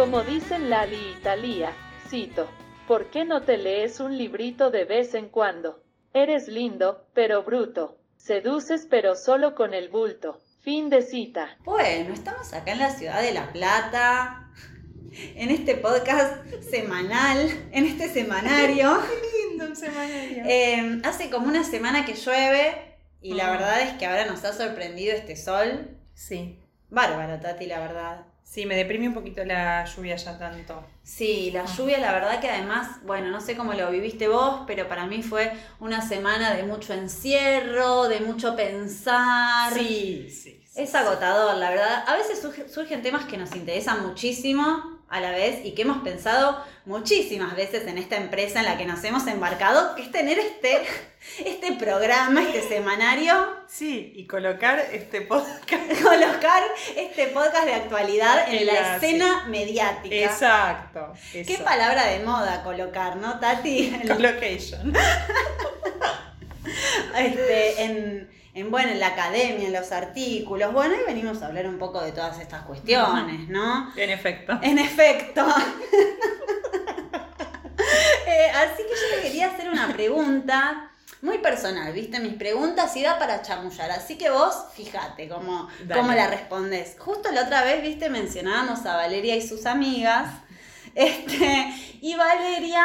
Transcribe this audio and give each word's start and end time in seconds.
Como 0.00 0.22
dicen 0.22 0.70
Lali 0.70 0.96
y 0.96 1.22
Talía, 1.22 1.72
cito, 2.08 2.48
¿por 2.88 3.10
qué 3.10 3.26
no 3.26 3.42
te 3.42 3.58
lees 3.58 4.00
un 4.00 4.16
librito 4.16 4.70
de 4.70 4.86
vez 4.86 5.14
en 5.14 5.28
cuando? 5.28 5.82
Eres 6.14 6.48
lindo, 6.48 7.04
pero 7.12 7.42
bruto. 7.42 7.98
Seduces, 8.16 8.86
pero 8.88 9.14
solo 9.14 9.54
con 9.54 9.74
el 9.74 9.90
bulto. 9.90 10.40
Fin 10.60 10.88
de 10.88 11.02
cita. 11.02 11.58
Bueno, 11.64 12.14
estamos 12.14 12.52
acá 12.54 12.72
en 12.72 12.78
la 12.78 12.90
ciudad 12.90 13.20
de 13.20 13.32
La 13.32 13.52
Plata, 13.52 14.50
en 15.12 15.50
este 15.50 15.74
podcast 15.76 16.34
semanal, 16.70 17.48
en 17.72 17.84
este 17.86 18.08
semanario. 18.08 18.98
Qué 19.32 19.48
lindo 19.48 19.66
un 19.66 19.76
semanario. 19.76 20.44
Eh, 20.46 21.00
hace 21.04 21.30
como 21.30 21.48
una 21.48 21.64
semana 21.64 22.04
que 22.04 22.14
llueve 22.14 22.96
y 23.20 23.34
la 23.34 23.48
Ah. 23.48 23.50
verdad 23.52 23.80
es 23.82 23.92
que 23.98 24.06
ahora 24.06 24.26
nos 24.26 24.44
ha 24.44 24.52
sorprendido 24.52 25.14
este 25.14 25.36
sol. 25.36 25.96
Sí. 26.14 26.58
Bárbaro, 26.88 27.38
Tati, 27.40 27.66
la 27.66 27.80
verdad. 27.80 28.26
Sí, 28.42 28.66
me 28.66 28.74
deprime 28.74 29.06
un 29.06 29.14
poquito 29.14 29.44
la 29.44 29.84
lluvia 29.84 30.16
ya 30.16 30.36
tanto. 30.36 30.84
Sí, 31.04 31.52
la 31.52 31.66
lluvia, 31.66 31.98
la 31.98 32.12
verdad 32.12 32.40
que 32.40 32.48
además, 32.50 32.88
bueno, 33.04 33.28
no 33.30 33.40
sé 33.40 33.56
cómo 33.56 33.74
lo 33.74 33.88
viviste 33.92 34.26
vos, 34.26 34.62
pero 34.66 34.88
para 34.88 35.06
mí 35.06 35.22
fue 35.22 35.52
una 35.78 36.02
semana 36.02 36.54
de 36.56 36.64
mucho 36.64 36.92
encierro, 36.92 38.08
de 38.08 38.18
mucho 38.20 38.56
pensar. 38.56 39.72
Sí, 39.72 40.26
sí. 40.30 40.64
sí. 40.68 40.82
Es 40.82 40.94
agotador, 40.96 41.56
la 41.58 41.70
verdad. 41.70 42.04
A 42.08 42.16
veces 42.16 42.42
surge- 42.44 42.68
surgen 42.68 43.02
temas 43.02 43.24
que 43.26 43.36
nos 43.38 43.54
interesan 43.54 44.04
muchísimo 44.04 44.99
a 45.10 45.20
la 45.20 45.32
vez 45.32 45.64
y 45.64 45.72
que 45.72 45.82
hemos 45.82 45.98
pensado 46.02 46.64
muchísimas 46.86 47.54
veces 47.56 47.86
en 47.88 47.98
esta 47.98 48.16
empresa 48.16 48.60
en 48.60 48.66
la 48.66 48.78
que 48.78 48.86
nos 48.86 49.02
hemos 49.04 49.26
embarcado, 49.26 49.94
que 49.96 50.02
es 50.02 50.10
tener 50.12 50.38
este, 50.38 50.78
este 51.44 51.72
programa, 51.72 52.42
este 52.42 52.62
semanario, 52.68 53.58
Sí, 53.66 54.12
y 54.16 54.26
colocar 54.26 54.78
este 54.92 55.20
podcast. 55.22 55.62
colocar 56.02 56.62
este 56.96 57.28
podcast 57.28 57.64
de 57.66 57.74
actualidad 57.74 58.48
en 58.48 58.58
En 58.60 58.66
la 58.66 58.72
la- 58.72 58.96
escena 58.96 59.44
mediática. 59.48 60.14
Exacto. 60.14 61.12
Qué 61.32 61.60
palabra 61.64 62.06
de 62.06 62.20
moda 62.20 62.62
colocar, 62.64 63.16
¿no, 63.16 63.38
Tati? 63.38 63.92
Colocation. 64.08 64.92
este, 67.16 67.82
en, 67.84 68.30
en, 68.54 68.70
bueno, 68.70 68.90
en 68.90 69.00
la 69.00 69.08
academia, 69.08 69.66
en 69.66 69.72
los 69.72 69.92
artículos. 69.92 70.72
Bueno, 70.72 70.94
hoy 70.96 71.02
venimos 71.06 71.42
a 71.42 71.46
hablar 71.46 71.66
un 71.66 71.78
poco 71.78 72.00
de 72.00 72.12
todas 72.12 72.40
estas 72.40 72.62
cuestiones, 72.62 73.48
¿no? 73.48 73.92
En 73.96 74.10
efecto. 74.10 74.58
En 74.62 74.78
efecto. 74.78 75.44
Eh, 78.26 78.50
así 78.50 78.82
que 78.82 78.88
yo 78.88 79.16
te 79.16 79.22
quería 79.22 79.48
hacer 79.48 79.68
una 79.68 79.88
pregunta 79.92 80.90
muy 81.22 81.38
personal, 81.38 81.92
¿viste? 81.92 82.20
Mis 82.20 82.34
preguntas 82.34 82.94
y 82.96 83.02
da 83.02 83.18
para 83.18 83.42
chamullar. 83.42 83.90
Así 83.90 84.16
que 84.16 84.30
vos, 84.30 84.54
fíjate 84.74 85.28
cómo, 85.28 85.68
cómo 85.92 86.12
la 86.12 86.28
respondes. 86.28 86.96
Justo 86.98 87.30
la 87.32 87.44
otra 87.44 87.64
vez, 87.64 87.82
¿viste? 87.82 88.08
Mencionábamos 88.08 88.84
a 88.86 88.96
Valeria 88.96 89.34
y 89.34 89.42
sus 89.42 89.66
amigas. 89.66 90.28
Este, 90.94 91.74
y 92.00 92.14
Valeria 92.14 92.84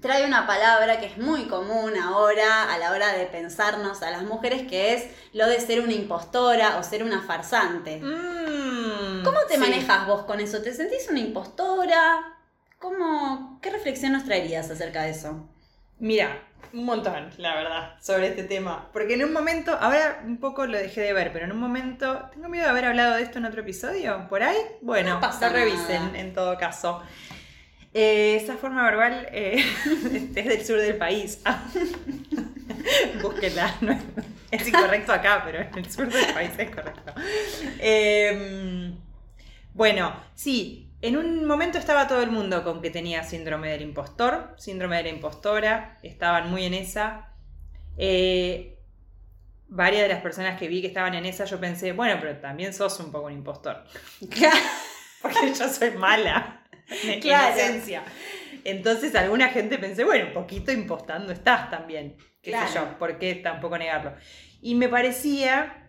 trae 0.00 0.24
una 0.26 0.46
palabra 0.46 1.00
que 1.00 1.06
es 1.06 1.18
muy 1.18 1.46
común 1.46 1.92
ahora 1.96 2.72
a 2.72 2.78
la 2.78 2.92
hora 2.92 3.12
de 3.12 3.26
pensarnos 3.26 4.02
a 4.02 4.10
las 4.10 4.22
mujeres, 4.22 4.62
que 4.68 4.94
es 4.94 5.06
lo 5.32 5.46
de 5.46 5.60
ser 5.60 5.80
una 5.80 5.92
impostora 5.92 6.78
o 6.78 6.82
ser 6.82 7.02
una 7.02 7.22
farsante. 7.22 7.98
Mm, 8.02 9.22
¿Cómo 9.24 9.38
te 9.48 9.54
sí. 9.54 9.60
manejas 9.60 10.06
vos 10.06 10.22
con 10.24 10.40
eso? 10.40 10.62
¿Te 10.62 10.72
sentís 10.74 11.08
una 11.10 11.20
impostora? 11.20 12.34
¿Cómo, 12.78 13.58
¿Qué 13.60 13.70
reflexión 13.70 14.12
nos 14.12 14.24
traerías 14.24 14.70
acerca 14.70 15.02
de 15.02 15.10
eso? 15.10 15.48
Mira, 15.98 16.44
un 16.72 16.84
montón, 16.84 17.30
la 17.38 17.54
verdad, 17.56 17.94
sobre 18.00 18.28
este 18.28 18.44
tema. 18.44 18.88
Porque 18.92 19.14
en 19.14 19.24
un 19.24 19.32
momento, 19.32 19.76
ahora 19.80 20.20
un 20.24 20.38
poco 20.38 20.66
lo 20.66 20.78
dejé 20.78 21.00
de 21.00 21.12
ver, 21.12 21.32
pero 21.32 21.46
en 21.46 21.52
un 21.52 21.58
momento, 21.58 22.28
tengo 22.32 22.48
miedo 22.48 22.64
de 22.64 22.70
haber 22.70 22.84
hablado 22.84 23.14
de 23.16 23.22
esto 23.22 23.38
en 23.38 23.46
otro 23.46 23.62
episodio, 23.62 24.26
por 24.28 24.42
ahí. 24.44 24.58
Bueno, 24.80 25.14
No 25.14 25.20
pasa 25.20 25.48
lo 25.48 25.54
revisen 25.56 26.06
nada. 26.06 26.18
en 26.18 26.34
todo 26.34 26.56
caso. 26.56 27.02
Eh, 28.00 28.36
esa 28.36 28.56
forma 28.56 28.84
verbal 28.84 29.26
eh, 29.32 29.56
es 30.36 30.44
del 30.44 30.64
sur 30.64 30.80
del 30.80 30.96
país. 30.96 31.42
Búsquela, 33.20 33.74
no 33.80 33.98
es, 34.52 34.68
incorrecto 34.68 35.12
acá, 35.12 35.42
pero 35.44 35.58
en 35.58 35.76
el 35.76 35.90
sur 35.90 36.08
del 36.08 36.32
país 36.32 36.52
es 36.56 36.70
correcto. 36.70 37.12
Eh, 37.80 38.92
bueno, 39.74 40.14
sí, 40.34 40.92
en 41.02 41.16
un 41.16 41.44
momento 41.44 41.76
estaba 41.76 42.06
todo 42.06 42.22
el 42.22 42.30
mundo 42.30 42.62
con 42.62 42.80
que 42.80 42.90
tenía 42.90 43.24
síndrome 43.24 43.68
del 43.68 43.82
impostor, 43.82 44.54
síndrome 44.58 44.98
de 44.98 45.02
la 45.02 45.08
impostora, 45.08 45.98
estaban 46.04 46.50
muy 46.50 46.66
en 46.66 46.74
esa. 46.74 47.32
Eh, 47.96 48.78
varias 49.66 50.02
de 50.02 50.08
las 50.08 50.22
personas 50.22 50.56
que 50.56 50.68
vi 50.68 50.82
que 50.82 50.86
estaban 50.86 51.14
en 51.14 51.26
esa, 51.26 51.46
yo 51.46 51.58
pensé, 51.58 51.90
bueno, 51.90 52.16
pero 52.20 52.36
también 52.36 52.72
sos 52.72 53.00
un 53.00 53.10
poco 53.10 53.26
un 53.26 53.32
impostor, 53.32 53.82
porque 55.20 55.52
yo 55.52 55.68
soy 55.68 55.90
mala, 55.90 56.62
en 57.04 57.20
Claro. 57.20 57.56
esencia. 57.56 58.02
Entonces 58.64 59.14
alguna 59.14 59.48
gente 59.48 59.78
pensé, 59.78 60.04
bueno, 60.04 60.26
un 60.28 60.32
poquito 60.32 60.72
impostando 60.72 61.32
estás 61.32 61.70
también, 61.70 62.16
qué 62.42 62.50
sé 62.52 62.56
Claro. 62.56 62.90
yo, 62.92 62.98
¿por 62.98 63.18
qué 63.18 63.34
tampoco 63.36 63.78
negarlo? 63.78 64.14
Y 64.60 64.74
me 64.74 64.88
parecía, 64.88 65.88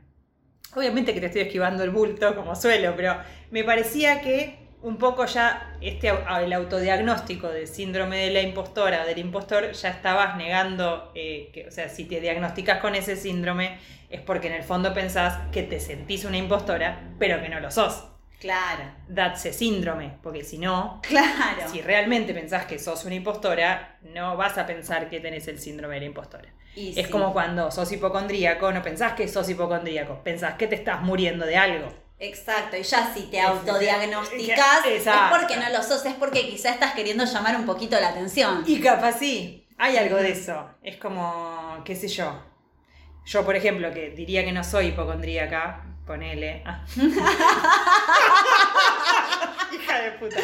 obviamente 0.76 1.14
que 1.14 1.20
te 1.20 1.26
estoy 1.28 1.42
esquivando 1.42 1.84
el 1.84 1.90
bulto 1.90 2.36
como 2.36 2.56
suelo, 2.56 2.94
pero 2.96 3.18
me 3.52 3.64
parecía 3.64 4.22
que 4.22 4.60
un 4.82 4.98
poco 4.98 5.26
ya 5.26 5.76
este 5.82 6.10
el 6.42 6.54
autodiagnóstico 6.54 7.50
de 7.50 7.68
síndrome 7.68 8.18
de 8.18 8.32
la 8.32 8.42
impostora 8.42 9.04
o 9.04 9.06
del 9.06 9.18
impostor 9.18 9.74
ya 9.74 9.90
estabas 9.90 10.38
negando, 10.38 11.12
eh, 11.16 11.50
que, 11.54 11.68
o 11.68 11.72
sea, 11.72 11.90
si 11.90 12.06
te 12.06 12.22
diagnosticas 12.22 12.80
con 12.80 12.96
ese 12.96 13.18
síndrome 13.18 13.78
es 14.10 14.22
porque 14.22 14.48
en 14.48 14.54
el 14.54 14.64
fondo 14.64 14.94
pensás 14.94 15.38
que 15.52 15.64
te 15.64 15.80
sentís 15.82 16.24
una 16.24 16.38
impostora, 16.38 17.12
pero 17.20 17.42
que 17.42 17.50
no 17.50 17.60
lo 17.60 17.72
sos. 17.72 18.06
Claro, 18.40 18.84
That's 19.14 19.46
a 19.46 19.54
síndrome, 19.54 20.18
porque 20.24 20.44
si 20.46 20.58
no, 20.58 21.02
claro. 21.04 21.68
si 21.70 21.82
realmente 21.82 22.34
pensás 22.34 22.66
que 22.66 22.80
sos 22.80 23.04
una 23.06 23.16
impostora, 23.16 23.98
no 24.02 24.38
vas 24.38 24.58
a 24.58 24.66
pensar 24.66 25.10
que 25.10 25.20
tenés 25.20 25.48
el 25.50 25.60
síndrome 25.60 25.96
de 25.96 26.00
la 26.02 26.06
impostora. 26.08 26.50
Y 26.76 26.98
Es 26.98 27.08
sí. 27.08 27.12
como 27.12 27.34
cuando 27.34 27.70
sos 27.70 27.92
hipocondríaco, 27.92 28.72
no 28.72 28.82
pensás 28.82 29.14
que 29.14 29.28
sos 29.28 29.50
hipocondríaco, 29.50 30.22
pensás 30.24 30.54
que 30.54 30.68
te 30.68 30.76
estás 30.76 31.02
muriendo 31.02 31.46
de 31.46 31.58
algo. 31.58 31.90
Exacto, 32.18 32.76
y 32.78 32.84
ya 32.84 33.14
si 33.14 33.24
te 33.24 33.40
autodiagnosticás 33.40 34.86
es 34.86 35.04
porque 35.32 35.58
no 35.58 35.70
lo 35.70 35.82
sos, 35.84 36.06
es 36.06 36.14
porque 36.16 36.50
quizá 36.50 36.70
estás 36.72 36.94
queriendo 36.94 37.26
llamar 37.26 37.56
un 37.56 37.66
poquito 37.66 38.00
la 38.00 38.10
atención. 38.10 38.64
Y 38.66 38.80
capaz 38.82 39.20
sí, 39.20 39.68
hay 39.78 39.98
algo 39.98 40.18
de 40.18 40.32
eso. 40.32 40.70
Es 40.84 40.98
como, 40.98 41.82
qué 41.86 41.96
sé 41.96 42.08
yo. 42.08 42.42
Yo, 43.26 43.46
por 43.46 43.56
ejemplo, 43.56 43.94
que 43.94 44.10
diría 44.10 44.44
que 44.44 44.52
no 44.52 44.64
soy 44.64 44.88
hipocondríaca, 44.88 45.89
ponele. 46.10 46.64
Ah. 46.66 46.84
Hija 49.72 50.00
de 50.02 50.12
puta. 50.14 50.38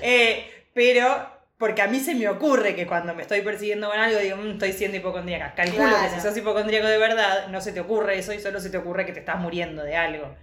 Eh, 0.00 0.68
pero, 0.72 1.28
porque 1.58 1.82
a 1.82 1.88
mí 1.88 1.98
se 1.98 2.14
me 2.14 2.28
ocurre 2.28 2.76
que 2.76 2.86
cuando 2.86 3.14
me 3.14 3.22
estoy 3.22 3.40
persiguiendo 3.42 3.88
con 3.90 3.98
algo, 3.98 4.20
digo, 4.20 4.36
"Mm, 4.36 4.50
estoy 4.52 4.72
siendo 4.72 4.96
hipocondríaca. 4.96 5.54
Calculo 5.56 5.88
Claro. 5.88 6.08
que 6.08 6.14
si 6.14 6.20
sos 6.20 6.36
hipocondríaco 6.36 6.86
de 6.86 6.98
verdad, 6.98 7.48
no 7.48 7.60
se 7.60 7.72
te 7.72 7.80
ocurre 7.80 8.16
eso 8.18 8.32
y 8.32 8.38
solo 8.40 8.60
se 8.60 8.70
te 8.70 8.78
ocurre 8.78 9.04
que 9.06 9.12
te 9.12 9.20
estás 9.20 9.40
muriendo 9.40 9.82
de 9.82 9.96
algo. 9.96 10.36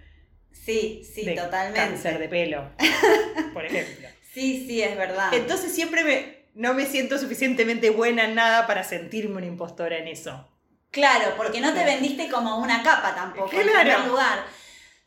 Sí, 0.52 1.02
sí, 1.14 1.24
de 1.24 1.34
totalmente. 1.34 1.80
Cáncer 1.80 2.18
de 2.18 2.28
pelo, 2.28 2.70
por 3.54 3.64
ejemplo. 3.64 4.08
Sí, 4.34 4.66
sí, 4.66 4.82
es 4.82 4.96
verdad. 4.96 5.32
Entonces 5.32 5.74
siempre 5.74 6.04
me, 6.04 6.44
no 6.54 6.74
me 6.74 6.84
siento 6.84 7.16
suficientemente 7.18 7.88
buena 7.88 8.24
en 8.24 8.34
nada 8.34 8.66
para 8.66 8.84
sentirme 8.84 9.36
una 9.36 9.46
impostora 9.46 9.96
en 9.96 10.08
eso. 10.08 10.46
Claro, 10.90 11.34
porque 11.36 11.60
no 11.60 11.74
te 11.74 11.84
vendiste 11.84 12.28
como 12.30 12.58
una 12.58 12.82
capa 12.82 13.14
tampoco, 13.14 13.50
en 13.52 13.66
primer 13.66 14.00
lugar. 14.06 14.44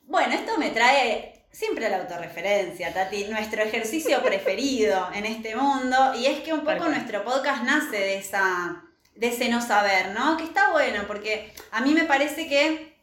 Bueno, 0.09 0.33
esto 0.33 0.57
me 0.57 0.71
trae 0.71 1.45
siempre 1.51 1.87
la 1.87 1.97
autorreferencia, 1.97 2.91
Tati, 2.91 3.25
nuestro 3.25 3.61
ejercicio 3.61 4.19
preferido 4.23 5.07
en 5.13 5.23
este 5.27 5.55
mundo, 5.55 6.15
y 6.15 6.25
es 6.25 6.39
que 6.39 6.51
un 6.51 6.61
poco 6.61 6.89
nuestro 6.89 7.23
podcast 7.23 7.63
nace 7.63 7.95
de 7.95 8.17
esa 8.17 8.83
de 9.13 9.27
ese 9.27 9.49
no 9.49 9.61
saber, 9.61 10.15
¿no? 10.17 10.35
Que 10.35 10.45
está 10.45 10.71
bueno, 10.71 11.03
porque 11.05 11.53
a 11.71 11.81
mí 11.81 11.93
me 11.93 12.05
parece 12.05 12.47
que, 12.47 12.97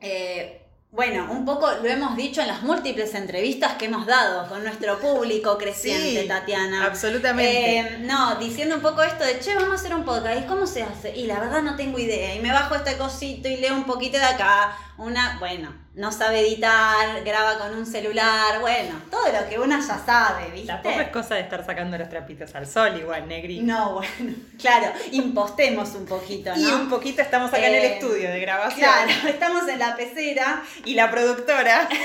eh, 0.00 0.62
bueno, 0.92 1.30
un 1.30 1.44
poco 1.44 1.70
lo 1.70 1.88
hemos 1.90 2.16
dicho 2.16 2.40
en 2.40 2.46
las 2.46 2.62
múltiples 2.62 3.14
entrevistas 3.14 3.74
que 3.74 3.86
hemos 3.86 4.06
dado 4.06 4.48
con 4.48 4.62
nuestro 4.62 4.98
público 4.98 5.58
creciente, 5.58 6.22
Sí, 6.22 6.28
Tatiana. 6.28 6.86
Absolutamente. 6.86 7.80
Eh, 7.80 7.98
no, 8.00 8.36
diciendo 8.36 8.76
un 8.76 8.80
poco 8.80 9.02
esto 9.02 9.24
de, 9.24 9.40
che, 9.40 9.54
vamos 9.56 9.72
a 9.72 9.74
hacer 9.74 9.94
un 9.94 10.06
podcast, 10.06 10.40
¿y 10.40 10.46
cómo 10.46 10.66
se 10.66 10.84
hace? 10.84 11.14
Y 11.14 11.26
la 11.26 11.38
verdad 11.38 11.60
no 11.62 11.76
tengo 11.76 11.98
idea, 11.98 12.34
y 12.34 12.40
me 12.40 12.52
bajo 12.52 12.76
este 12.76 12.96
cosito 12.96 13.46
y 13.46 13.58
leo 13.58 13.74
un 13.74 13.84
poquito 13.84 14.16
de 14.16 14.24
acá, 14.24 14.74
una, 14.96 15.36
bueno, 15.38 15.85
no 15.96 16.12
sabe 16.12 16.40
editar, 16.40 17.24
graba 17.24 17.58
con 17.58 17.74
un 17.74 17.86
celular, 17.86 18.60
bueno, 18.60 19.00
todo 19.10 19.26
lo 19.32 19.48
que 19.48 19.58
una 19.58 19.80
ya 19.80 19.98
sabe, 19.98 20.50
¿viste? 20.50 20.68
Tampoco 20.68 21.00
es 21.00 21.08
cosa 21.08 21.36
de 21.36 21.40
estar 21.40 21.64
sacando 21.64 21.96
los 21.96 22.10
trapitos 22.10 22.54
al 22.54 22.66
sol 22.66 22.98
igual, 22.98 23.26
Negri. 23.26 23.60
No, 23.60 23.94
bueno, 23.94 24.34
claro, 24.60 24.92
impostemos 25.10 25.94
un 25.94 26.04
poquito, 26.04 26.54
¿no? 26.54 26.60
Y 26.60 26.66
un 26.66 26.90
poquito 26.90 27.22
estamos 27.22 27.48
acá 27.48 27.66
en 27.66 27.74
el 27.76 27.84
Eh, 27.84 27.94
estudio 27.94 28.30
de 28.30 28.40
grabación. 28.40 28.80
Claro, 28.80 29.10
estamos 29.28 29.66
en 29.68 29.78
la 29.78 29.96
pecera, 29.96 30.62
Y 30.84 30.94
la 30.94 31.10
productora. 31.10 31.88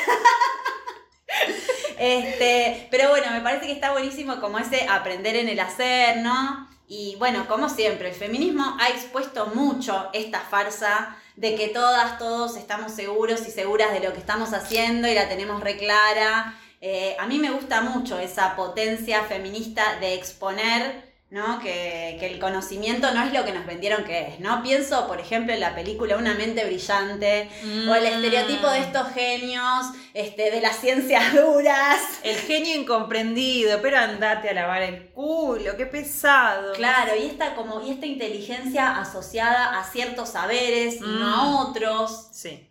Este, 1.98 2.88
pero 2.90 3.10
bueno, 3.10 3.28
me 3.32 3.42
parece 3.42 3.68
que 3.68 3.74
está 3.74 3.92
buenísimo 3.92 4.42
como 4.42 4.58
ese 4.58 4.88
aprender 4.90 5.36
en 5.36 5.48
el 5.50 5.60
hacer, 5.60 6.18
¿no? 6.18 6.68
Y 6.88 7.16
bueno, 7.20 7.48
como 7.48 7.70
siempre, 7.70 8.10
el 8.10 8.16
feminismo 8.16 8.76
ha 8.80 8.90
expuesto 8.90 9.48
mucho 9.54 10.10
esta 10.12 10.40
farsa 10.40 11.16
de 11.36 11.56
que 11.56 11.70
todas, 11.70 12.18
todos 12.18 12.58
estamos 12.58 12.94
seguros 12.94 13.48
y 13.48 13.52
seguras 13.52 13.94
de 13.94 14.00
lo 14.00 14.14
que 14.14 14.20
estamos 14.20 14.54
haciendo 14.54 15.08
y 15.08 15.14
la 15.14 15.30
tenemos 15.30 15.62
reclara. 15.62 16.56
Eh, 16.82 17.16
a 17.20 17.28
mí 17.28 17.40
me 17.40 17.52
gusta 17.52 17.82
mucho 17.82 18.20
esa 18.20 18.56
potencia 18.56 19.24
feminista 19.24 20.00
de 20.00 20.16
exponer 20.16 21.11
¿no? 21.32 21.60
Que, 21.60 22.18
que, 22.20 22.28
el 22.28 22.40
conocimiento 22.40 23.14
no 23.14 23.24
es 23.24 23.34
lo 23.34 23.46
que 23.46 23.54
nos 23.54 23.66
vendieron 23.66 24.04
que 24.04 24.28
es, 24.28 24.40
¿no? 24.42 24.62
Pienso, 24.62 25.08
por 25.08 25.20
ejemplo, 25.20 25.54
en 25.54 25.62
la 25.62 25.74
película 25.74 26.18
Una 26.18 26.34
mente 26.34 26.66
brillante, 26.66 27.50
o 27.90 27.96
el 27.96 28.06
estereotipo 28.06 28.70
de 28.70 28.80
estos 28.80 29.08
genios, 29.14 29.86
este, 30.14 30.52
de 30.52 30.60
las 30.60 30.76
ciencias 30.78 31.34
duras. 31.34 32.02
El 32.24 32.36
genio 32.36 32.76
incomprendido, 32.76 33.82
pero 33.82 33.98
andate 33.98 34.50
a 34.50 34.54
lavar 34.54 34.82
el 34.82 35.08
culo, 35.12 35.78
qué 35.78 35.86
pesado. 35.86 36.74
Claro, 36.74 37.14
y 37.16 37.28
esta, 37.28 37.56
como, 37.56 37.82
y 37.82 37.92
esta 37.92 38.06
inteligencia 38.06 39.00
asociada 39.00 39.80
a 39.80 39.86
ciertos 39.86 40.30
saberes 40.30 40.98
y 40.98 41.00
no 41.00 41.34
a 41.34 41.44
mm. 41.46 41.56
otros. 41.56 42.28
Sí. 42.34 42.68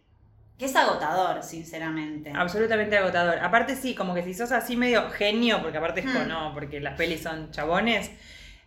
Que 0.58 0.66
es 0.66 0.76
agotador, 0.76 1.42
sinceramente. 1.42 2.30
Absolutamente 2.36 2.98
agotador. 2.98 3.38
Aparte 3.38 3.74
sí, 3.74 3.94
como 3.94 4.12
que 4.12 4.22
si 4.22 4.34
sos 4.34 4.52
así 4.52 4.76
medio 4.76 5.08
genio, 5.08 5.62
porque 5.62 5.78
aparte 5.78 6.00
es 6.00 6.06
mm. 6.06 6.28
no, 6.28 6.52
porque 6.52 6.78
las 6.80 6.98
pelis 6.98 7.22
son 7.22 7.50
chabones, 7.50 8.10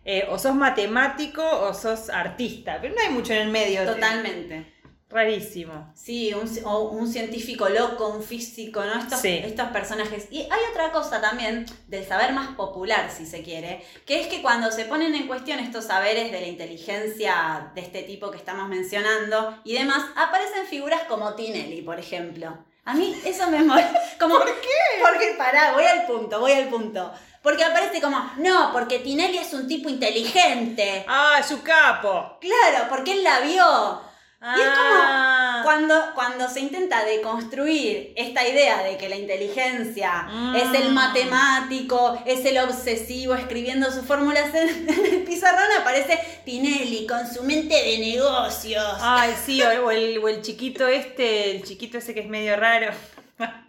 eh, 0.04 0.26
o 0.28 0.38
sos 0.38 0.54
matemático 0.54 1.42
o 1.42 1.72
sos 1.74 2.10
artista, 2.10 2.78
pero 2.80 2.94
no 2.94 3.00
hay 3.00 3.10
mucho 3.10 3.32
en 3.32 3.42
el 3.42 3.48
medio. 3.48 3.84
Totalmente. 3.84 4.74
Rarísimo. 5.14 5.92
Sí, 5.94 6.34
un, 6.34 6.50
o 6.64 6.88
un 6.88 7.06
científico 7.06 7.68
loco, 7.68 8.08
un 8.08 8.22
físico, 8.22 8.84
¿no? 8.84 8.98
Estos, 8.98 9.24
estos 9.24 9.68
personajes. 9.68 10.26
Y 10.32 10.40
hay 10.40 10.60
otra 10.72 10.90
cosa 10.90 11.20
también 11.20 11.66
del 11.86 12.04
saber 12.04 12.32
más 12.32 12.56
popular, 12.56 13.10
si 13.16 13.24
se 13.24 13.42
quiere, 13.42 13.84
que 14.06 14.20
es 14.20 14.26
que 14.26 14.42
cuando 14.42 14.72
se 14.72 14.86
ponen 14.86 15.14
en 15.14 15.28
cuestión 15.28 15.60
estos 15.60 15.84
saberes 15.84 16.32
de 16.32 16.40
la 16.40 16.48
inteligencia 16.48 17.70
de 17.76 17.82
este 17.82 18.02
tipo 18.02 18.32
que 18.32 18.38
estamos 18.38 18.68
mencionando 18.68 19.56
y 19.62 19.74
demás, 19.74 20.04
aparecen 20.16 20.66
figuras 20.66 21.02
como 21.08 21.34
Tinelli, 21.34 21.82
por 21.82 22.00
ejemplo. 22.00 22.58
A 22.84 22.94
mí 22.94 23.16
eso 23.24 23.48
me. 23.50 23.58
Como, 24.18 24.36
¿Por 24.36 24.46
qué? 24.46 24.68
Porque, 25.00 25.34
pará, 25.38 25.72
voy 25.72 25.84
al 25.84 26.06
punto, 26.06 26.40
voy 26.40 26.52
al 26.52 26.68
punto. 26.68 27.12
Porque 27.44 27.62
aparece 27.62 28.00
como, 28.00 28.18
no, 28.38 28.72
porque 28.72 29.00
Tinelli 29.00 29.36
es 29.36 29.52
un 29.52 29.68
tipo 29.68 29.90
inteligente. 29.90 31.04
Ah, 31.06 31.36
es 31.38 31.46
su 31.46 31.62
capo. 31.62 32.38
Claro, 32.40 32.86
porque 32.88 33.12
él 33.12 33.22
la 33.22 33.40
vio. 33.40 34.00
Y 34.40 34.60
es 34.60 34.68
como 34.68 34.94
ah. 35.02 35.60
cuando, 35.62 35.94
cuando 36.14 36.48
se 36.48 36.60
intenta 36.60 37.04
deconstruir 37.04 38.14
esta 38.16 38.48
idea 38.48 38.82
de 38.82 38.96
que 38.96 39.10
la 39.10 39.16
inteligencia 39.16 40.26
es 40.56 40.80
el 40.80 40.90
mm. 40.90 40.94
matemático, 40.94 42.18
es 42.24 42.46
el 42.46 42.56
obsesivo 42.58 43.34
escribiendo 43.34 43.90
sus 43.92 44.06
fórmulas 44.06 44.54
en, 44.54 44.88
el 45.12 45.24
pizarrón, 45.24 45.68
aparece 45.78 46.18
Tinelli 46.46 47.06
con 47.06 47.30
su 47.30 47.42
mente 47.42 47.74
de 47.74 47.98
negocios. 47.98 48.96
Ay, 49.00 49.34
sí, 49.44 49.62
o 49.62 49.90
el, 49.90 50.18
o 50.18 50.28
el 50.28 50.40
chiquito 50.40 50.88
este, 50.88 51.56
el 51.56 51.62
chiquito 51.62 51.98
ese 51.98 52.14
que 52.14 52.20
es 52.20 52.28
medio 52.28 52.56
raro. 52.56 52.90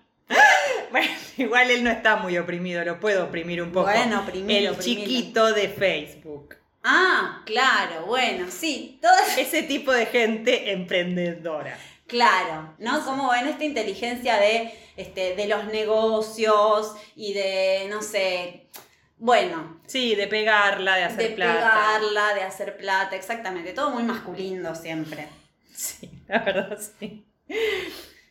Bueno, 0.96 1.12
igual 1.38 1.72
él 1.72 1.84
no 1.84 1.90
está 1.90 2.16
muy 2.16 2.38
oprimido, 2.38 2.86
lo 2.86 3.02
puedo 3.02 3.26
oprimir 3.26 3.62
un 3.62 3.74
poco. 3.74 3.92
Bueno. 3.92 4.26
El 4.48 4.80
chiquito 4.80 5.52
de 5.52 5.68
Facebook. 5.68 6.56
Ah, 6.86 7.42
claro, 7.46 8.06
bueno, 8.06 8.46
sí. 8.50 8.98
Todo 9.02 9.12
ese 9.38 9.64
tipo 9.64 9.92
de 9.92 10.06
gente 10.06 10.72
emprendedora. 10.72 11.78
Claro, 12.08 12.76
¿no? 12.80 13.04
Como 13.04 13.30
ven 13.30 13.46
esta 13.48 13.66
inteligencia 13.66 14.38
de, 14.38 14.74
este, 14.96 15.36
de 15.36 15.48
los 15.48 15.66
negocios 15.66 16.96
y 17.14 17.34
de, 17.34 17.88
no 17.90 18.02
sé, 18.02 18.70
bueno. 19.18 19.82
Sí, 19.88 20.16
de 20.16 20.28
pegarla, 20.28 20.96
de 20.96 21.04
hacer 21.04 21.36
plata. 21.36 21.52
De 21.52 21.60
pegarla, 21.60 22.34
de 22.36 22.42
hacer 22.44 22.78
plata, 22.78 23.18
exactamente. 23.18 23.74
Todo 23.74 23.90
muy 23.90 24.04
masculino 24.04 24.74
siempre. 24.76 25.28
Sí, 25.74 26.10
la 26.30 26.40
verdad, 26.40 26.80
sí. 26.80 27.28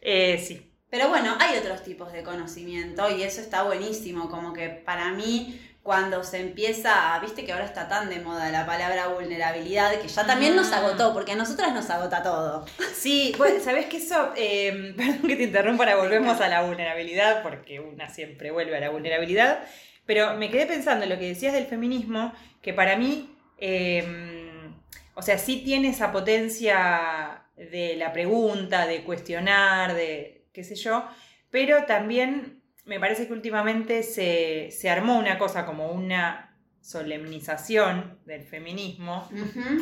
Eh, 0.01 0.39
sí. 0.39 0.74
Pero 0.95 1.09
bueno, 1.09 1.37
hay 1.41 1.59
otros 1.59 1.83
tipos 1.83 2.13
de 2.13 2.23
conocimiento 2.23 3.11
y 3.11 3.25
eso 3.25 3.41
está 3.41 3.65
buenísimo, 3.65 4.31
como 4.31 4.53
que 4.53 4.69
para 4.69 5.11
mí 5.11 5.61
cuando 5.83 6.23
se 6.23 6.39
empieza, 6.39 7.19
viste 7.19 7.45
que 7.45 7.53
ahora 7.53 7.65
está 7.65 7.89
tan 7.89 8.09
de 8.09 8.21
moda 8.21 8.49
la 8.53 8.65
palabra 8.65 9.09
vulnerabilidad, 9.09 10.01
que 10.01 10.07
ya 10.07 10.25
también 10.25 10.55
nos 10.55 10.71
agotó, 10.71 11.13
porque 11.13 11.33
a 11.33 11.35
nosotras 11.35 11.75
nos 11.75 11.91
agota 11.91 12.23
todo. 12.23 12.65
Sí, 12.95 13.35
bueno, 13.37 13.59
¿sabés 13.59 13.87
que 13.87 13.97
eso? 13.97 14.33
Em, 14.37 14.95
perdón 14.97 15.23
que 15.27 15.35
te 15.35 15.43
interrumpa, 15.43 15.83
ahora 15.83 15.97
volvemos 15.97 16.41
a 16.41 16.47
la 16.49 16.63
vulnerabilidad, 16.63 17.43
porque 17.43 17.81
una 17.81 18.09
siempre 18.09 18.53
vuelve 18.53 18.77
a 18.77 18.81
la 18.81 18.91
vulnerabilidad, 18.91 19.65
pero 20.07 20.35
me 20.37 20.49
quedé 20.49 20.67
pensando 20.67 21.03
en 21.03 21.11
lo 21.11 21.19
que 21.19 21.27
decías 21.27 21.55
del 21.55 21.67
feminismo, 21.67 22.33
que 22.63 22.73
para 22.73 22.97
mí, 22.97 23.37
em, 23.59 24.77
o 25.17 25.23
sea, 25.23 25.39
sí 25.39 25.61
tiene 25.65 25.89
esa 25.89 26.13
potencia 26.13 27.43
de 27.57 27.97
la 27.97 28.13
pregunta, 28.13 28.87
de 28.87 29.03
cuestionar, 29.03 29.95
de 29.95 30.34
qué 30.55 30.65
sé 30.65 30.77
yo, 30.77 31.05
pero 31.51 31.85
también 31.85 32.63
me 32.87 32.99
parece 33.01 33.27
que 33.27 33.33
últimamente 33.33 34.03
se, 34.03 34.89
armó 34.89 35.19
una 35.19 35.37
cosa 35.37 35.67
como 35.67 35.91
una 35.91 36.57
solemnización 36.81 38.21
del 38.25 38.45
feminismo, 38.45 39.29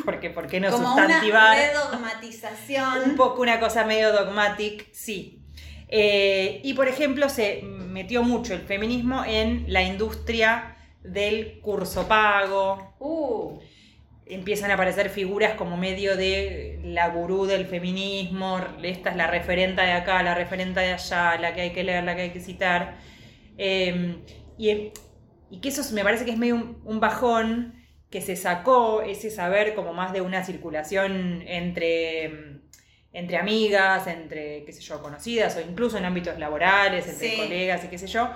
porque 0.03 0.29
¿por 0.29 0.47
qué 0.47 0.59
no 0.59 0.71
como 0.71 0.87
sustantivar? 0.87 1.57
Una 1.57 1.67
redogmatización. 1.67 3.11
Un 3.11 3.15
poco 3.15 3.41
una 3.41 3.59
cosa 3.59 3.85
medio 3.85 4.11
dogmática, 4.11 4.85
sí. 4.91 5.41
Eh, 5.89 6.59
y 6.63 6.73
por 6.73 6.87
ejemplo, 6.87 7.29
se 7.29 7.61
metió 7.61 8.23
mucho 8.23 8.53
el 8.53 8.61
feminismo 8.61 9.23
en 9.25 9.65
la 9.67 9.83
industria 9.83 10.77
del 11.03 11.59
curso 11.61 12.07
pago. 12.07 12.95
Uh 12.99 13.59
empiezan 14.25 14.71
a 14.71 14.75
aparecer 14.75 15.09
figuras 15.09 15.55
como 15.55 15.77
medio 15.77 16.15
de 16.15 16.79
la 16.83 17.09
gurú 17.09 17.45
del 17.45 17.65
feminismo, 17.65 18.59
esta 18.81 19.11
es 19.11 19.15
la 19.15 19.27
referenta 19.27 19.83
de 19.83 19.91
acá, 19.91 20.23
la 20.23 20.35
referenta 20.35 20.81
de 20.81 20.93
allá, 20.93 21.37
la 21.39 21.53
que 21.53 21.61
hay 21.61 21.71
que 21.71 21.83
leer, 21.83 22.03
la 22.03 22.15
que 22.15 22.23
hay 22.23 22.29
que 22.31 22.39
citar. 22.39 22.97
Em, 23.57 24.21
y, 24.57 24.91
que 25.61 25.69
eso 25.69 25.83
me 25.93 26.03
parece 26.03 26.25
que 26.25 26.31
es 26.31 26.37
medio 26.37 26.77
un, 26.83 26.99
bajón 26.99 27.75
que 28.09 28.21
se 28.21 28.35
sacó 28.35 29.01
ese 29.01 29.29
saber 29.29 29.75
como 29.75 29.93
más 29.93 30.13
de 30.13 30.21
una 30.21 30.43
circulación 30.43 31.43
entre, 31.47 32.61
entre 33.11 33.37
amigas, 33.37 34.07
entre, 34.07 34.63
qué 34.65 34.71
sé 34.71 34.81
yo, 34.81 35.01
conocidas 35.01 35.55
o 35.57 35.61
incluso 35.61 35.97
en 35.97 36.05
ámbitos 36.05 36.39
laborales, 36.39 37.07
entre 37.07 37.37
colegas 37.37 37.83
y 37.83 37.87
qué 37.87 37.97
sé 37.97 38.07
yo. 38.07 38.29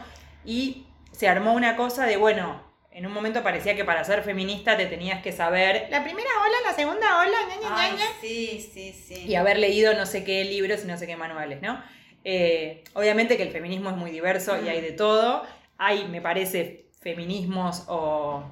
Y 0.45 0.85
se 1.11 1.27
armó 1.27 1.53
una 1.53 1.75
cosa 1.75 2.05
de, 2.05 2.17
bueno, 2.17 2.66
en 2.97 3.05
un 3.05 3.13
momento 3.13 3.43
parecía 3.43 3.75
que 3.75 3.85
para 3.85 4.03
ser 4.03 4.23
feminista 4.23 4.75
te 4.75 4.87
tenías 4.87 5.21
que 5.21 5.31
saber 5.31 5.87
la 5.91 6.03
primera 6.03 6.29
ola, 6.41 6.55
la 6.65 6.73
segunda 6.73 7.19
ola, 7.19 7.37
ña, 7.61 7.95
ña, 7.95 8.05
sí, 8.19 8.67
sí, 8.73 8.91
sí. 8.91 9.23
Y 9.27 9.35
haber 9.35 9.59
leído 9.59 9.93
no 9.93 10.07
sé 10.07 10.23
qué 10.23 10.43
libros 10.43 10.83
y 10.83 10.87
no 10.87 10.97
sé 10.97 11.05
qué 11.05 11.15
manuales, 11.15 11.61
¿no? 11.61 11.79
Eh, 12.23 12.83
obviamente 12.95 13.37
que 13.37 13.43
el 13.43 13.51
feminismo 13.51 13.91
es 13.91 13.97
muy 13.97 14.09
diverso 14.09 14.59
y 14.59 14.67
hay 14.69 14.81
de 14.81 14.93
todo. 14.93 15.43
Hay, 15.77 16.07
me 16.07 16.21
parece, 16.21 16.87
feminismos 16.99 17.83
o 17.87 18.43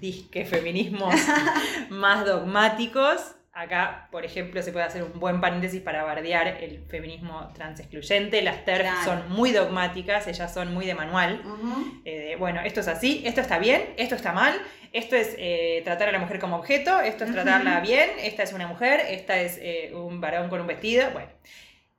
disque 0.00 0.44
feminismos 0.44 1.14
más 1.88 2.26
dogmáticos 2.26 3.36
Acá, 3.58 4.08
por 4.12 4.22
ejemplo, 4.26 4.62
se 4.62 4.70
puede 4.70 4.84
hacer 4.84 5.02
un 5.02 5.18
buen 5.18 5.40
paréntesis 5.40 5.80
para 5.80 6.02
bardear 6.02 6.46
el 6.46 6.84
feminismo 6.90 7.48
transexcluyente. 7.54 8.42
Las 8.42 8.66
TERF 8.66 8.86
son 9.02 9.30
muy 9.30 9.50
dogmáticas, 9.50 10.26
ellas 10.26 10.52
son 10.52 10.74
muy 10.74 10.84
de 10.84 10.94
manual. 10.94 11.42
Eh, 12.04 12.36
bueno, 12.38 12.60
esto 12.60 12.80
es 12.80 12.88
así, 12.88 13.22
esto 13.24 13.40
está 13.40 13.58
bien, 13.58 13.94
esto 13.96 14.14
está 14.14 14.32
mal, 14.32 14.60
esto 14.92 15.16
es 15.16 15.34
eh, 15.38 15.80
tratar 15.84 16.10
a 16.10 16.12
la 16.12 16.18
mujer 16.18 16.38
como 16.38 16.56
objeto, 16.56 17.00
esto 17.00 17.24
es 17.24 17.32
tratarla 17.32 17.80
bien, 17.80 18.10
esta 18.18 18.42
es 18.42 18.52
una 18.52 18.66
mujer, 18.66 19.00
esta 19.08 19.40
es 19.40 19.58
eh, 19.62 19.90
un 19.94 20.20
varón 20.20 20.50
con 20.50 20.60
un 20.60 20.66
vestido, 20.66 21.10
bueno, 21.12 21.30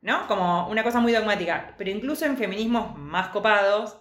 ¿no? 0.02 0.28
Como 0.28 0.68
una 0.70 0.84
cosa 0.84 1.00
muy 1.00 1.12
dogmática. 1.12 1.74
Pero 1.76 1.90
incluso 1.90 2.26
en 2.26 2.38
feminismos 2.38 2.96
más 3.00 3.30
copados, 3.30 4.00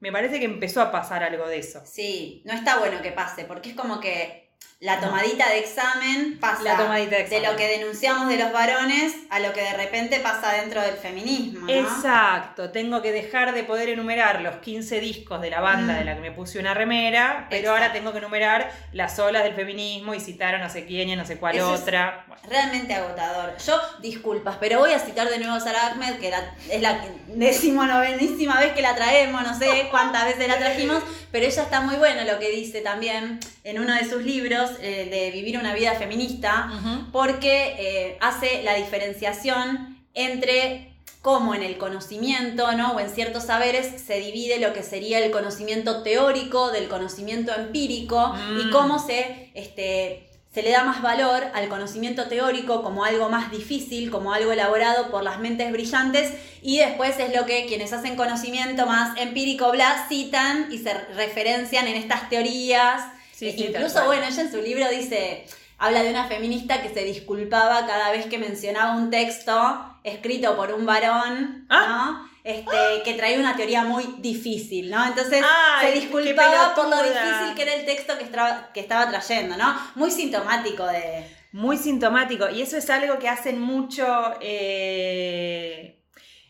me 0.00 0.10
parece 0.10 0.40
que 0.40 0.46
empezó 0.46 0.82
a 0.82 0.90
pasar 0.90 1.22
algo 1.22 1.46
de 1.46 1.58
eso. 1.58 1.82
Sí, 1.86 2.42
no 2.44 2.52
está 2.52 2.80
bueno 2.80 3.00
que 3.00 3.12
pase, 3.12 3.44
porque 3.44 3.68
es 3.68 3.76
como 3.76 4.00
que 4.00 4.45
la 4.78 5.00
tomadita 5.00 5.48
de 5.48 5.60
examen 5.60 6.38
pasa 6.38 6.62
de, 6.62 7.40
lo 7.40 7.56
que 7.56 7.66
denunciamos 7.66 8.28
de 8.28 8.36
los 8.36 8.52
varones 8.52 9.14
a 9.30 9.38
lo 9.38 9.54
que 9.54 9.62
de 9.62 9.72
repente 9.72 10.20
pasa 10.20 10.52
dentro 10.52 10.82
del 10.82 10.96
feminismo. 10.96 11.66
Exacto, 11.66 12.68
tengo 12.70 13.00
que 13.00 13.10
dejar 13.10 13.54
de 13.54 13.64
poder 13.64 13.88
enumerar 13.88 14.42
los 14.42 14.56
15 14.56 15.00
discos 15.00 15.40
de 15.40 15.48
la 15.48 15.62
banda 15.62 15.94
de 15.94 16.04
la 16.04 16.14
que 16.14 16.20
me 16.20 16.30
puse 16.30 16.58
una 16.58 16.74
remera, 16.74 17.46
pero 17.48 17.70
ahora 17.70 17.94
tengo 17.94 18.12
que 18.12 18.18
enumerar 18.18 18.70
las 18.92 19.18
olas 19.18 19.44
del 19.44 19.54
feminismo 19.54 20.12
y 20.12 20.20
citar 20.20 20.56
a 20.56 20.58
no 20.58 20.68
sé 20.68 20.84
quién 20.84 21.08
y 21.08 21.14
a 21.14 21.16
no 21.16 21.24
sé 21.24 21.38
cuál 21.38 21.58
otra. 21.60 22.26
Realmente 22.46 22.92
agotador. 22.92 23.56
Yo, 23.56 23.80
disculpas, 24.02 24.58
pero 24.60 24.80
voy 24.80 24.92
a 24.92 24.98
citar 24.98 25.30
de 25.30 25.38
nuevo 25.38 25.54
a 25.54 25.60
Sara 25.60 25.86
Ahmed, 25.86 26.18
que 26.18 26.30
es 26.70 26.82
la 26.82 27.02
decimonovenísima 27.28 28.60
vez 28.60 28.74
que 28.74 28.82
la 28.82 28.94
traemos, 28.94 29.42
no 29.42 29.58
sé 29.58 29.88
cuántas 29.90 30.26
veces 30.26 30.46
la 30.48 30.58
trajimos, 30.58 31.02
pero 31.32 31.46
ella 31.46 31.62
está 31.62 31.80
muy 31.80 31.96
buena 31.96 32.24
lo 32.24 32.38
que 32.38 32.50
dice 32.50 32.82
también 32.82 33.40
en 33.64 33.78
uno 33.78 33.94
de 33.94 34.08
sus 34.08 34.22
libros 34.22 34.65
eh, 34.80 35.08
de 35.10 35.30
vivir 35.30 35.58
una 35.58 35.74
vida 35.74 35.92
feminista 35.94 36.70
porque 37.12 37.74
eh, 37.78 38.18
hace 38.20 38.62
la 38.62 38.74
diferenciación 38.74 39.98
entre 40.14 40.92
cómo 41.22 41.54
en 41.54 41.62
el 41.62 41.76
conocimiento, 41.76 42.70
¿no? 42.72 42.92
O 42.92 43.00
en 43.00 43.10
ciertos 43.10 43.44
saberes 43.44 44.00
se 44.00 44.20
divide 44.20 44.60
lo 44.60 44.72
que 44.72 44.82
sería 44.82 45.18
el 45.18 45.30
conocimiento 45.32 46.02
teórico 46.02 46.70
del 46.70 46.88
conocimiento 46.88 47.52
empírico 47.54 48.34
y 48.60 48.66
Mm. 48.66 48.70
cómo 48.70 48.98
se, 49.04 49.50
este, 49.54 50.28
se 50.54 50.62
le 50.62 50.70
da 50.70 50.84
más 50.84 51.02
valor 51.02 51.42
al 51.52 51.68
conocimiento 51.68 52.28
teórico 52.28 52.82
como 52.82 53.04
algo 53.04 53.28
más 53.28 53.50
difícil, 53.50 54.10
como 54.10 54.32
algo 54.32 54.52
elaborado 54.52 55.10
por 55.10 55.24
las 55.24 55.40
mentes 55.40 55.70
brillantes 55.72 56.32
y 56.62 56.78
después 56.78 57.18
es 57.18 57.34
lo 57.34 57.44
que 57.44 57.66
quienes 57.66 57.92
hacen 57.92 58.14
conocimiento 58.16 58.86
más 58.86 59.18
empírico, 59.18 59.70
bla, 59.72 60.06
citan 60.08 60.68
y 60.70 60.78
se 60.78 60.94
referencian 60.94 61.88
en 61.88 61.96
estas 61.96 62.28
teorías. 62.30 63.02
Sí, 63.36 63.52
sí, 63.52 63.64
tal 63.64 63.82
Incluso, 63.82 64.04
bueno, 64.06 64.24
ella 64.26 64.42
en 64.42 64.50
su 64.50 64.62
libro 64.62 64.88
dice, 64.88 65.44
habla 65.78 66.02
de 66.02 66.08
una 66.10 66.26
feminista 66.26 66.80
que 66.80 66.88
se 66.88 67.04
disculpaba 67.04 67.86
cada 67.86 68.10
vez 68.10 68.26
que 68.26 68.38
mencionaba 68.38 68.96
un 68.96 69.10
texto 69.10 69.98
escrito 70.04 70.56
por 70.56 70.72
un 70.72 70.86
varón, 70.86 71.66
Ah. 71.68 71.86
¿no? 72.22 72.36
Este, 72.44 73.02
que 73.04 73.14
traía 73.14 73.40
una 73.40 73.56
teoría 73.56 73.82
muy 73.82 74.04
difícil, 74.18 74.88
¿no? 74.88 75.04
Entonces 75.04 75.44
Ay, 75.44 75.88
se 75.88 76.00
disculpaba 76.00 76.74
por 76.76 76.88
lo 76.88 77.02
difícil 77.02 77.54
que 77.56 77.62
era 77.62 77.74
el 77.74 77.84
texto 77.84 78.16
que 78.16 78.22
estaba, 78.24 78.70
que 78.72 78.80
estaba 78.80 79.10
trayendo, 79.10 79.56
¿no? 79.56 79.76
Muy 79.96 80.10
sintomático 80.12 80.86
de... 80.86 81.26
Muy 81.52 81.76
sintomático. 81.76 82.48
Y 82.48 82.62
eso 82.62 82.76
es 82.76 82.88
algo 82.88 83.18
que 83.18 83.28
hacen 83.28 83.60
mucho. 83.60 84.06
eh, 84.40 86.00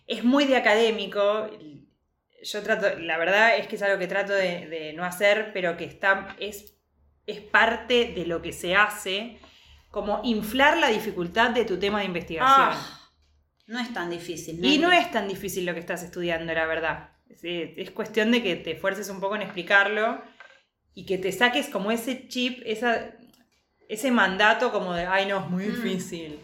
es 0.06 0.22
muy 0.22 0.44
de 0.44 0.56
académico. 0.56 1.48
Yo 2.42 2.62
trato, 2.62 2.96
la 2.98 3.16
verdad 3.18 3.56
es 3.56 3.66
que 3.66 3.76
es 3.76 3.82
algo 3.82 3.98
que 3.98 4.06
trato 4.06 4.32
de, 4.34 4.66
de 4.66 4.92
no 4.92 5.04
hacer, 5.04 5.50
pero 5.52 5.76
que 5.76 5.84
está, 5.84 6.36
es, 6.38 6.74
es 7.26 7.40
parte 7.40 8.12
de 8.14 8.26
lo 8.26 8.40
que 8.42 8.52
se 8.52 8.74
hace, 8.76 9.38
como 9.90 10.20
inflar 10.24 10.76
la 10.78 10.88
dificultad 10.88 11.50
de 11.50 11.64
tu 11.64 11.78
tema 11.78 12.00
de 12.00 12.04
investigación. 12.06 12.68
Ah, 12.70 13.00
no 13.66 13.78
es 13.80 13.92
tan 13.92 14.10
difícil. 14.10 14.64
Y 14.64 14.78
no 14.78 14.92
es 14.92 15.10
tan 15.10 15.26
difícil 15.26 15.64
lo 15.66 15.74
que 15.74 15.80
estás 15.80 16.02
estudiando, 16.02 16.52
la 16.52 16.66
verdad. 16.66 17.10
Es, 17.28 17.40
es 17.42 17.90
cuestión 17.90 18.30
de 18.30 18.42
que 18.42 18.56
te 18.56 18.72
esfuerces 18.72 19.08
un 19.08 19.18
poco 19.20 19.34
en 19.36 19.42
explicarlo 19.42 20.20
y 20.94 21.04
que 21.06 21.18
te 21.18 21.32
saques 21.32 21.68
como 21.68 21.90
ese 21.90 22.28
chip, 22.28 22.62
esa, 22.64 23.10
ese 23.88 24.10
mandato 24.10 24.70
como 24.70 24.94
de, 24.94 25.06
ay 25.06 25.26
no, 25.26 25.40
es 25.40 25.50
muy 25.50 25.64
Mm. 25.66 25.74
difícil. 25.82 26.38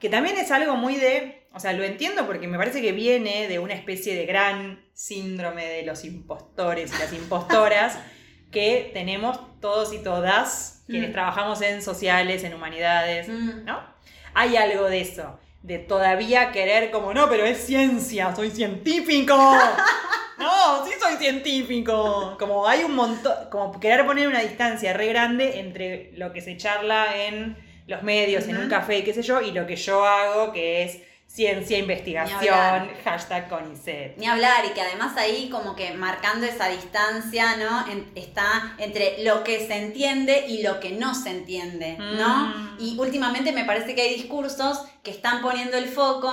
Que 0.00 0.08
también 0.08 0.36
es 0.38 0.50
algo 0.50 0.76
muy 0.76 0.96
de, 0.96 1.46
o 1.52 1.60
sea, 1.60 1.72
lo 1.72 1.84
entiendo 1.84 2.26
porque 2.26 2.48
me 2.48 2.58
parece 2.58 2.80
que 2.82 2.92
viene 2.92 3.46
de 3.48 3.58
una 3.58 3.74
especie 3.74 4.14
de 4.14 4.26
gran 4.26 4.84
síndrome 4.92 5.66
de 5.66 5.82
los 5.84 6.04
impostores 6.04 6.92
y 6.94 6.98
las 6.98 7.12
impostoras 7.12 7.98
que 8.54 8.90
tenemos 8.94 9.38
todos 9.60 9.92
y 9.92 9.98
todas 10.02 10.82
quienes 10.86 11.10
Mm. 11.10 11.12
trabajamos 11.12 11.60
en 11.60 11.82
sociales, 11.82 12.42
en 12.44 12.54
humanidades, 12.54 13.28
Mm. 13.28 13.64
¿no? 13.66 13.80
Hay 14.32 14.56
algo 14.56 14.86
de 14.88 15.02
eso, 15.02 15.38
de 15.62 15.78
todavía 15.78 16.50
querer 16.52 16.90
como, 16.90 17.12
no, 17.12 17.28
pero 17.28 17.44
es 17.44 17.58
ciencia, 17.66 18.34
soy 18.34 18.50
científico. 18.50 19.36
No, 20.36 20.84
sí 20.84 20.92
soy 21.00 21.14
científico. 21.16 22.36
Como 22.40 22.66
hay 22.66 22.82
un 22.82 22.94
montón, 22.96 23.32
como 23.52 23.78
querer 23.78 24.04
poner 24.04 24.26
una 24.26 24.40
distancia 24.40 24.92
re 24.92 25.06
grande 25.06 25.60
entre 25.60 26.10
lo 26.16 26.32
que 26.32 26.40
se 26.40 26.56
charla 26.56 27.06
en 27.26 27.56
los 27.86 28.02
medios, 28.02 28.48
en 28.48 28.56
un 28.56 28.68
café, 28.68 29.04
qué 29.04 29.14
sé 29.14 29.22
yo, 29.22 29.40
y 29.40 29.52
lo 29.52 29.64
que 29.64 29.76
yo 29.76 30.04
hago, 30.04 30.52
que 30.52 30.82
es 30.82 30.98
ciencia, 31.34 31.78
investigación, 31.78 32.90
hashtag 33.04 33.48
CONICET. 33.48 34.16
Ni 34.18 34.26
hablar, 34.26 34.64
y 34.66 34.68
que 34.68 34.80
además 34.82 35.16
ahí 35.16 35.48
como 35.50 35.74
que 35.74 35.92
marcando 35.94 36.46
esa 36.46 36.68
distancia, 36.68 37.56
¿no? 37.56 37.88
En- 37.88 38.08
está 38.14 38.76
entre 38.78 39.24
lo 39.24 39.42
que 39.42 39.66
se 39.66 39.74
entiende 39.76 40.46
y 40.46 40.62
lo 40.62 40.78
que 40.78 40.92
no 40.92 41.12
se 41.12 41.30
entiende, 41.30 41.96
¿no? 41.98 42.46
Mm. 42.46 42.76
Y 42.78 42.98
últimamente 43.00 43.50
me 43.50 43.64
parece 43.64 43.96
que 43.96 44.02
hay 44.02 44.14
discursos 44.14 44.84
que 45.02 45.10
están 45.10 45.42
poniendo 45.42 45.76
el 45.76 45.88
foco 45.88 46.32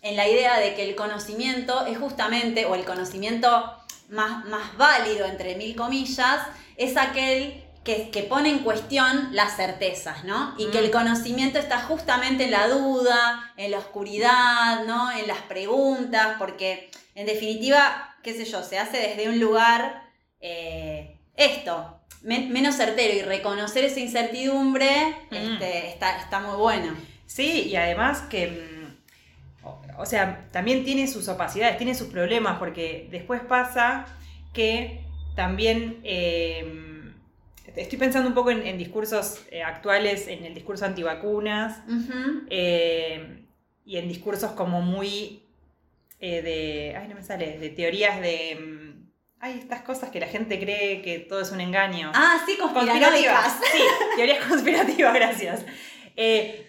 en 0.00 0.16
la 0.16 0.26
idea 0.26 0.58
de 0.58 0.74
que 0.74 0.88
el 0.88 0.96
conocimiento 0.96 1.84
es 1.84 1.98
justamente, 1.98 2.64
o 2.64 2.74
el 2.74 2.86
conocimiento 2.86 3.70
más, 4.08 4.46
más 4.46 4.74
válido, 4.78 5.26
entre 5.26 5.56
mil 5.56 5.76
comillas, 5.76 6.40
es 6.78 6.96
aquel 6.96 7.64
que, 7.88 8.10
que 8.10 8.22
pone 8.22 8.50
en 8.50 8.58
cuestión 8.58 9.30
las 9.32 9.56
certezas, 9.56 10.22
¿no? 10.24 10.54
Y 10.58 10.66
que 10.70 10.78
Mm. 10.80 10.84
el 10.84 10.90
conocimiento 10.90 11.58
está 11.58 11.78
justamente 11.80 12.44
en 12.44 12.50
la 12.50 12.68
duda, 12.68 13.52
en 13.56 13.70
la 13.70 13.78
oscuridad, 13.78 14.84
¿no? 14.86 15.10
En 15.10 15.26
las 15.26 15.38
preguntas, 15.42 16.36
porque 16.38 16.90
en 17.14 17.24
definitiva, 17.24 18.14
qué 18.22 18.34
sé 18.34 18.44
yo, 18.44 18.62
se 18.62 18.78
hace 18.78 18.98
desde 18.98 19.30
un 19.30 19.40
lugar 19.40 20.02
eh, 20.40 21.16
esto, 21.34 21.98
men- 22.22 22.52
menos 22.52 22.74
certero 22.76 23.14
y 23.14 23.22
reconocer 23.22 23.84
esa 23.84 24.00
incertidumbre 24.00 25.16
Mm. 25.30 25.34
este, 25.34 25.88
está, 25.88 26.18
está 26.18 26.40
muy 26.40 26.56
bueno. 26.56 26.94
Sí, 27.26 27.68
y 27.70 27.76
además 27.76 28.20
que, 28.28 28.48
mm, 28.48 29.66
o, 29.66 29.80
o 29.98 30.04
sea, 30.06 30.46
también 30.52 30.84
tiene 30.84 31.06
sus 31.08 31.26
opacidades, 31.28 31.78
tiene 31.78 31.94
sus 31.94 32.08
problemas, 32.08 32.58
porque 32.58 33.08
después 33.10 33.40
pasa 33.40 34.04
que 34.52 35.00
también, 35.34 36.00
eh, 36.04 36.87
estoy 37.78 37.98
pensando 37.98 38.28
un 38.28 38.34
poco 38.34 38.50
en, 38.50 38.66
en 38.66 38.76
discursos 38.78 39.42
eh, 39.50 39.62
actuales, 39.62 40.28
en 40.28 40.44
el 40.44 40.54
discurso 40.54 40.84
antivacunas, 40.84 41.82
eh, 42.50 43.44
y 43.84 43.96
en 43.96 44.08
discursos 44.08 44.52
como 44.52 44.82
muy 44.82 45.42
eh, 46.20 46.42
de, 46.42 46.96
ay, 46.96 47.08
no 47.08 47.14
me 47.14 47.22
sale, 47.22 47.58
de 47.58 47.70
teorías 47.70 48.20
de, 48.20 48.58
mm, 48.60 49.10
ay, 49.40 49.58
estas 49.58 49.82
cosas 49.82 50.10
que 50.10 50.20
la 50.20 50.26
gente 50.26 50.58
cree 50.58 51.00
que 51.00 51.20
todo 51.20 51.40
es 51.40 51.50
un 51.52 51.60
engaño. 51.60 52.12
Ah, 52.14 52.42
sí, 52.44 52.56
Conspirativas. 52.58 53.60
Sí, 53.72 53.82
teorías 54.16 54.44
conspirativas, 54.48 55.14
gracias. 55.14 55.64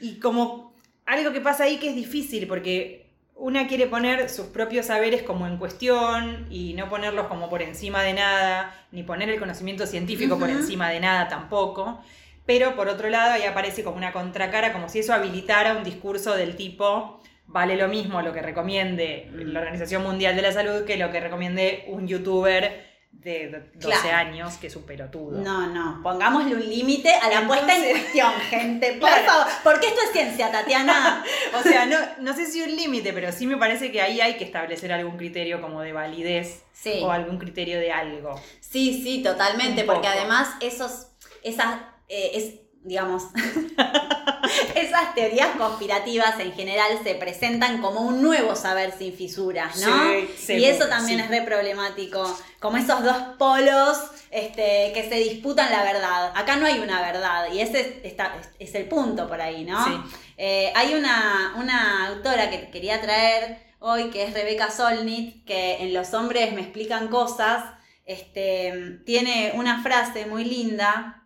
Y 0.01 0.19
como 0.19 0.75
algo 1.05 1.33
que 1.33 1.41
pasa 1.41 1.63
ahí 1.63 1.77
que 1.77 1.89
es 1.89 1.95
difícil, 1.95 2.47
porque 2.47 3.08
una 3.39 3.67
quiere 3.67 3.87
poner 3.87 4.29
sus 4.29 4.47
propios 4.47 4.87
saberes 4.87 5.23
como 5.23 5.47
en 5.47 5.57
cuestión 5.57 6.45
y 6.49 6.73
no 6.73 6.89
ponerlos 6.89 7.27
como 7.27 7.49
por 7.49 7.61
encima 7.61 8.03
de 8.03 8.13
nada, 8.13 8.75
ni 8.91 9.03
poner 9.03 9.29
el 9.29 9.39
conocimiento 9.39 9.87
científico 9.87 10.37
por 10.37 10.49
encima 10.49 10.89
de 10.89 10.99
nada 10.99 11.29
tampoco. 11.29 12.01
Pero 12.45 12.75
por 12.75 12.89
otro 12.89 13.09
lado, 13.09 13.33
ahí 13.33 13.43
aparece 13.43 13.83
como 13.83 13.95
una 13.95 14.11
contracara, 14.11 14.73
como 14.73 14.89
si 14.89 14.99
eso 14.99 15.13
habilitara 15.13 15.77
un 15.77 15.83
discurso 15.83 16.35
del 16.35 16.55
tipo, 16.55 17.21
vale 17.47 17.77
lo 17.77 17.87
mismo 17.87 18.21
lo 18.21 18.33
que 18.33 18.41
recomiende 18.41 19.29
la 19.33 19.59
Organización 19.59 20.03
Mundial 20.03 20.35
de 20.35 20.41
la 20.41 20.51
Salud 20.51 20.83
que 20.85 20.97
lo 20.97 21.11
que 21.11 21.19
recomiende 21.19 21.85
un 21.87 22.07
youtuber 22.07 22.88
de 23.11 23.49
12 23.75 23.99
Claro. 24.01 24.17
años 24.17 24.55
que 24.57 24.67
es 24.67 24.75
un 24.77 24.83
pelotudo. 24.83 25.41
No, 25.41 25.67
no, 25.67 26.01
pongámosle 26.01 26.55
un 26.55 26.69
límite 26.69 27.11
a 27.13 27.29
la 27.29 27.45
puesta 27.47 27.75
en 27.75 27.89
cuestión, 27.91 28.31
gente. 28.49 28.91
Por 28.93 29.09
Claro. 29.09 29.25
favor, 29.25 29.47
porque 29.63 29.87
esto 29.87 29.99
es 30.05 30.11
ciencia, 30.11 30.51
Tatiana. 30.51 31.23
O 31.59 31.61
sea, 31.63 31.85
no, 31.85 31.97
no 32.19 32.33
sé 32.33 32.45
si 32.45 32.61
un 32.61 32.73
límite, 32.75 33.11
pero 33.11 33.31
sí 33.31 33.45
me 33.47 33.57
parece 33.57 33.91
que 33.91 34.01
ahí 34.01 34.21
hay 34.21 34.37
que 34.37 34.45
establecer 34.45 34.93
algún 34.93 35.17
criterio 35.17 35.59
como 35.61 35.81
de 35.81 35.91
validez 35.91 36.61
Sí. 36.71 37.01
o 37.03 37.11
algún 37.11 37.37
criterio 37.39 37.77
de 37.79 37.91
algo. 37.91 38.39
Sí, 38.61 39.01
sí, 39.03 39.21
totalmente, 39.21 39.83
porque 39.83 40.07
además 40.07 40.47
esos, 40.61 41.07
esas, 41.43 41.75
eh, 42.07 42.31
es, 42.35 42.53
digamos, 42.83 43.23
esas 44.75 45.13
teorías 45.15 45.49
conspirativas 45.57 46.39
en 46.39 46.53
general 46.53 46.87
se 47.03 47.15
presentan 47.15 47.81
como 47.81 48.01
un 48.01 48.21
nuevo 48.21 48.55
saber 48.55 48.93
sin 48.97 49.13
fisuras, 49.13 49.77
¿no? 49.77 50.03
Sí, 50.11 50.29
sí, 50.37 50.53
y 50.53 50.65
eso 50.65 50.87
también 50.87 51.19
sí. 51.19 51.25
es 51.25 51.29
re 51.29 51.41
problemático, 51.41 52.37
como 52.59 52.77
esos 52.77 53.03
dos 53.03 53.17
polos 53.37 53.97
este, 54.31 54.91
que 54.93 55.07
se 55.09 55.15
disputan 55.15 55.71
la 55.71 55.83
verdad. 55.83 56.31
Acá 56.35 56.55
no 56.55 56.65
hay 56.65 56.79
una 56.79 57.01
verdad, 57.01 57.51
y 57.51 57.61
ese 57.61 57.79
es, 57.81 57.87
está- 58.03 58.35
es 58.59 58.75
el 58.75 58.85
punto 58.85 59.27
por 59.27 59.41
ahí, 59.41 59.63
¿no? 59.65 59.83
Sí. 59.85 59.91
Eh, 60.37 60.71
hay 60.75 60.93
una, 60.93 61.55
una 61.57 62.07
autora 62.07 62.49
que 62.49 62.69
quería 62.69 63.01
traer 63.01 63.59
hoy, 63.79 64.09
que 64.09 64.23
es 64.23 64.33
Rebeca 64.33 64.71
Solnit, 64.71 65.45
que 65.45 65.77
en 65.83 65.93
Los 65.93 66.13
hombres 66.13 66.53
me 66.53 66.61
explican 66.61 67.07
cosas, 67.07 67.63
este, 68.05 68.99
tiene 69.05 69.51
una 69.55 69.83
frase 69.83 70.25
muy 70.25 70.43
linda, 70.43 71.18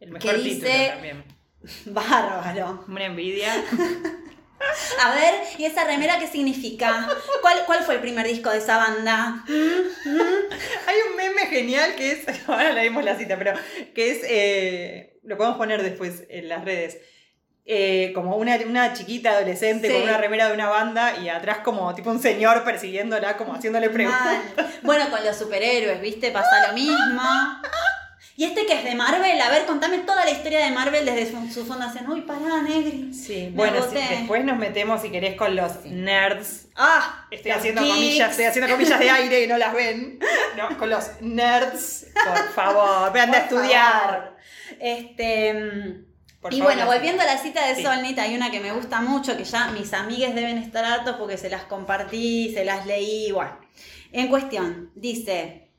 El 0.00 0.10
mejor 0.12 0.30
¿Qué 0.32 0.38
título 0.38 0.54
dice? 0.72 0.88
también. 0.92 1.24
bárbaro. 1.86 2.84
Una 2.88 3.04
envidia. 3.04 3.52
A 5.02 5.14
ver, 5.14 5.34
¿y 5.56 5.64
esa 5.64 5.84
remera 5.84 6.18
qué 6.18 6.26
significa? 6.26 7.08
¿Cuál, 7.40 7.58
cuál 7.64 7.82
fue 7.82 7.94
el 7.94 8.00
primer 8.00 8.26
disco 8.26 8.50
de 8.50 8.58
esa 8.58 8.76
banda? 8.76 9.42
Hay 9.48 10.96
un 11.08 11.16
meme 11.16 11.46
genial 11.46 11.94
que 11.96 12.12
es, 12.12 12.26
ahora 12.48 12.72
leímos 12.72 13.02
la 13.02 13.16
cita, 13.16 13.38
pero 13.38 13.54
que 13.94 14.10
es, 14.10 14.18
eh, 14.24 15.18
lo 15.22 15.38
podemos 15.38 15.56
poner 15.56 15.82
después 15.82 16.24
en 16.28 16.48
las 16.50 16.62
redes. 16.64 16.98
Eh, 17.64 18.12
como 18.14 18.36
una, 18.36 18.56
una 18.66 18.92
chiquita 18.94 19.30
adolescente 19.30 19.88
Sí. 19.88 19.94
con 19.94 20.02
una 20.02 20.18
remera 20.18 20.48
de 20.48 20.54
una 20.54 20.68
banda 20.68 21.16
y 21.18 21.28
atrás 21.28 21.58
como 21.58 21.94
tipo 21.94 22.10
un 22.10 22.20
señor 22.20 22.64
persiguiéndola, 22.64 23.36
como 23.38 23.54
haciéndole 23.54 23.88
preguntas. 23.90 24.38
Mal. 24.56 24.70
Bueno, 24.82 25.08
con 25.10 25.24
los 25.24 25.36
superhéroes, 25.36 26.00
¿viste? 26.00 26.30
Pasa 26.32 26.66
lo 26.68 26.74
mismo. 26.74 27.22
Y 28.40 28.44
este 28.44 28.64
que 28.64 28.72
es 28.72 28.84
de 28.84 28.94
Marvel, 28.94 29.38
a 29.38 29.50
ver, 29.50 29.66
contame 29.66 29.98
toda 29.98 30.24
la 30.24 30.30
historia 30.30 30.60
de 30.64 30.70
Marvel 30.70 31.04
desde 31.04 31.30
su, 31.30 31.46
su 31.52 31.66
fundación. 31.66 32.08
Uy, 32.10 32.22
pará, 32.22 32.62
Negri. 32.62 33.12
Sí, 33.12 33.48
Me 33.50 33.50
bueno, 33.50 33.82
sí, 33.82 33.98
después 33.98 34.42
nos 34.46 34.56
metemos 34.56 35.02
si 35.02 35.10
querés 35.10 35.36
con 35.36 35.54
los 35.54 35.84
nerds. 35.84 36.68
Ah, 36.74 37.26
Estoy 37.30 37.50
haciendo 37.50 37.82
geeks. 37.82 37.94
comillas, 37.94 38.30
estoy 38.30 38.44
haciendo 38.46 38.70
comillas 38.72 38.98
de 38.98 39.10
aire 39.10 39.44
y 39.44 39.46
no 39.46 39.58
las 39.58 39.74
ven. 39.74 40.18
No, 40.56 40.78
con 40.78 40.88
los 40.88 41.20
nerds, 41.20 42.06
por 42.14 42.48
favor, 42.54 43.18
anda 43.18 43.36
a 43.36 43.40
estudiar. 43.42 44.10
favor. 44.10 44.36
Este, 44.80 45.52
mm, 45.52 46.04
Por 46.40 46.54
y 46.54 46.60
favor, 46.60 46.74
bueno, 46.76 46.90
volviendo 46.90 47.22
a 47.22 47.26
la 47.26 47.36
cita 47.36 47.66
de 47.66 47.74
Sí. 47.74 47.82
Solnit, 47.82 48.18
hay 48.20 48.34
una 48.34 48.50
que 48.50 48.60
me 48.60 48.72
gusta 48.72 49.02
mucho, 49.02 49.36
que 49.36 49.44
ya 49.44 49.70
mis 49.72 49.92
amigues 49.92 50.34
deben 50.34 50.56
estar 50.56 50.82
hartos 50.82 51.16
porque 51.16 51.36
se 51.36 51.50
las 51.50 51.64
compartí, 51.64 52.54
se 52.54 52.64
las 52.64 52.86
leí, 52.86 53.32
bueno. 53.32 53.58
En 54.12 54.28
cuestión, 54.28 54.92
dice, 54.94 55.69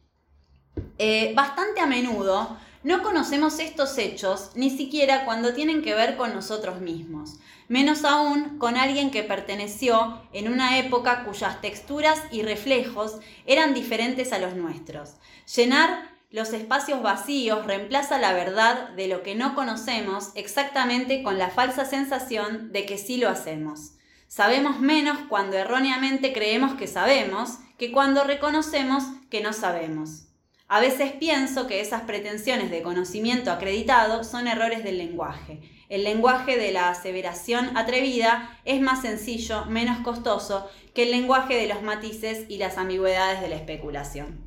eh, 0.97 1.33
bastante 1.35 1.81
a 1.81 1.85
menudo 1.85 2.57
no 2.83 3.03
conocemos 3.03 3.59
estos 3.59 3.97
hechos 3.99 4.51
ni 4.55 4.71
siquiera 4.71 5.23
cuando 5.23 5.53
tienen 5.53 5.83
que 5.83 5.93
ver 5.93 6.17
con 6.17 6.33
nosotros 6.33 6.81
mismos, 6.81 7.37
menos 7.67 8.03
aún 8.03 8.57
con 8.57 8.75
alguien 8.75 9.11
que 9.11 9.21
perteneció 9.21 10.19
en 10.33 10.51
una 10.51 10.79
época 10.79 11.23
cuyas 11.23 11.61
texturas 11.61 12.19
y 12.31 12.41
reflejos 12.41 13.19
eran 13.45 13.75
diferentes 13.75 14.33
a 14.33 14.39
los 14.39 14.55
nuestros. 14.55 15.11
Llenar 15.55 16.09
los 16.31 16.53
espacios 16.53 17.03
vacíos 17.03 17.67
reemplaza 17.67 18.17
la 18.17 18.33
verdad 18.33 18.89
de 18.89 19.07
lo 19.07 19.21
que 19.21 19.35
no 19.35 19.53
conocemos 19.53 20.31
exactamente 20.33 21.21
con 21.21 21.37
la 21.37 21.49
falsa 21.49 21.85
sensación 21.85 22.71
de 22.71 22.87
que 22.87 22.97
sí 22.97 23.17
lo 23.17 23.29
hacemos. 23.29 23.91
Sabemos 24.27 24.79
menos 24.79 25.19
cuando 25.29 25.57
erróneamente 25.57 26.33
creemos 26.33 26.73
que 26.75 26.87
sabemos 26.87 27.59
que 27.77 27.91
cuando 27.91 28.23
reconocemos 28.23 29.03
que 29.29 29.41
no 29.41 29.53
sabemos. 29.53 30.30
A 30.73 30.79
veces 30.79 31.11
pienso 31.11 31.67
que 31.67 31.81
esas 31.81 32.03
pretensiones 32.03 32.71
de 32.71 32.81
conocimiento 32.81 33.51
acreditado 33.51 34.23
son 34.23 34.47
errores 34.47 34.85
del 34.85 34.99
lenguaje. 34.99 35.59
El 35.89 36.05
lenguaje 36.05 36.57
de 36.57 36.71
la 36.71 36.87
aseveración 36.87 37.75
atrevida 37.75 38.57
es 38.63 38.79
más 38.79 39.01
sencillo, 39.01 39.65
menos 39.65 39.99
costoso 39.99 40.71
que 40.95 41.03
el 41.03 41.11
lenguaje 41.11 41.57
de 41.57 41.67
los 41.67 41.81
matices 41.81 42.45
y 42.47 42.57
las 42.57 42.77
ambigüedades 42.77 43.41
de 43.41 43.49
la 43.49 43.57
especulación. 43.57 44.39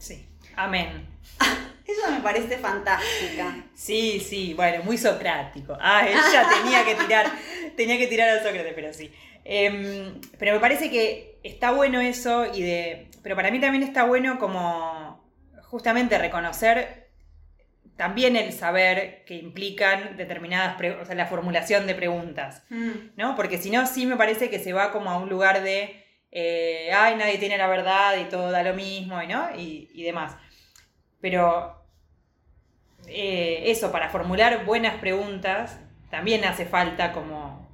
Sí. 0.00 0.26
Amén. 0.56 1.06
Eso 1.86 2.10
me 2.10 2.18
parece 2.22 2.58
fantástica. 2.58 3.66
Sí, 3.72 4.18
sí, 4.18 4.52
bueno, 4.52 4.82
muy 4.82 4.98
socrático. 4.98 5.78
Ah, 5.80 6.08
ella 6.08 6.44
tenía 6.60 6.84
que 6.84 6.96
tirar, 6.96 7.30
tenía 7.76 7.98
que 7.98 8.08
tirar 8.08 8.30
al 8.30 8.42
Sócrates, 8.42 8.72
pero 8.74 8.92
sí. 8.92 9.12
Em, 9.44 10.20
pero 10.40 10.54
me 10.54 10.58
parece 10.58 10.90
que 10.90 11.38
está 11.44 11.70
bueno 11.70 12.00
eso 12.00 12.52
y 12.52 12.62
de. 12.62 13.06
Pero 13.22 13.36
para 13.36 13.52
mí 13.52 13.60
también 13.60 13.84
está 13.84 14.02
bueno 14.02 14.40
como 14.40 15.05
justamente 15.68 16.18
reconocer 16.18 17.06
también 17.96 18.36
el 18.36 18.52
saber 18.52 19.24
que 19.24 19.34
implican 19.36 20.16
determinadas, 20.16 20.76
o 21.00 21.04
sea, 21.04 21.14
la 21.14 21.26
formulación 21.26 21.86
de 21.86 21.94
preguntas, 21.94 22.62
Mm, 22.68 22.90
¿no? 23.16 23.34
Porque 23.36 23.58
si 23.58 23.70
no, 23.70 23.86
sí 23.86 24.06
me 24.06 24.16
parece 24.16 24.50
que 24.50 24.58
se 24.58 24.72
va 24.72 24.92
como 24.92 25.10
a 25.10 25.16
un 25.16 25.30
lugar 25.30 25.62
de, 25.62 26.04
eh, 26.30 26.90
ay, 26.92 27.16
nadie 27.16 27.38
tiene 27.38 27.56
la 27.56 27.66
verdad 27.68 28.16
y 28.18 28.24
todo 28.24 28.50
da 28.50 28.62
lo 28.62 28.74
mismo, 28.74 29.22
y 29.22 29.26
¿no? 29.26 29.48
Y, 29.56 29.88
y 29.94 30.02
demás. 30.02 30.36
Pero 31.20 31.82
eh, 33.08 33.62
eso, 33.66 33.90
para 33.90 34.10
formular 34.10 34.64
buenas 34.66 34.96
preguntas, 34.96 35.78
también 36.10 36.44
hace 36.44 36.66
falta 36.66 37.12
como, 37.12 37.66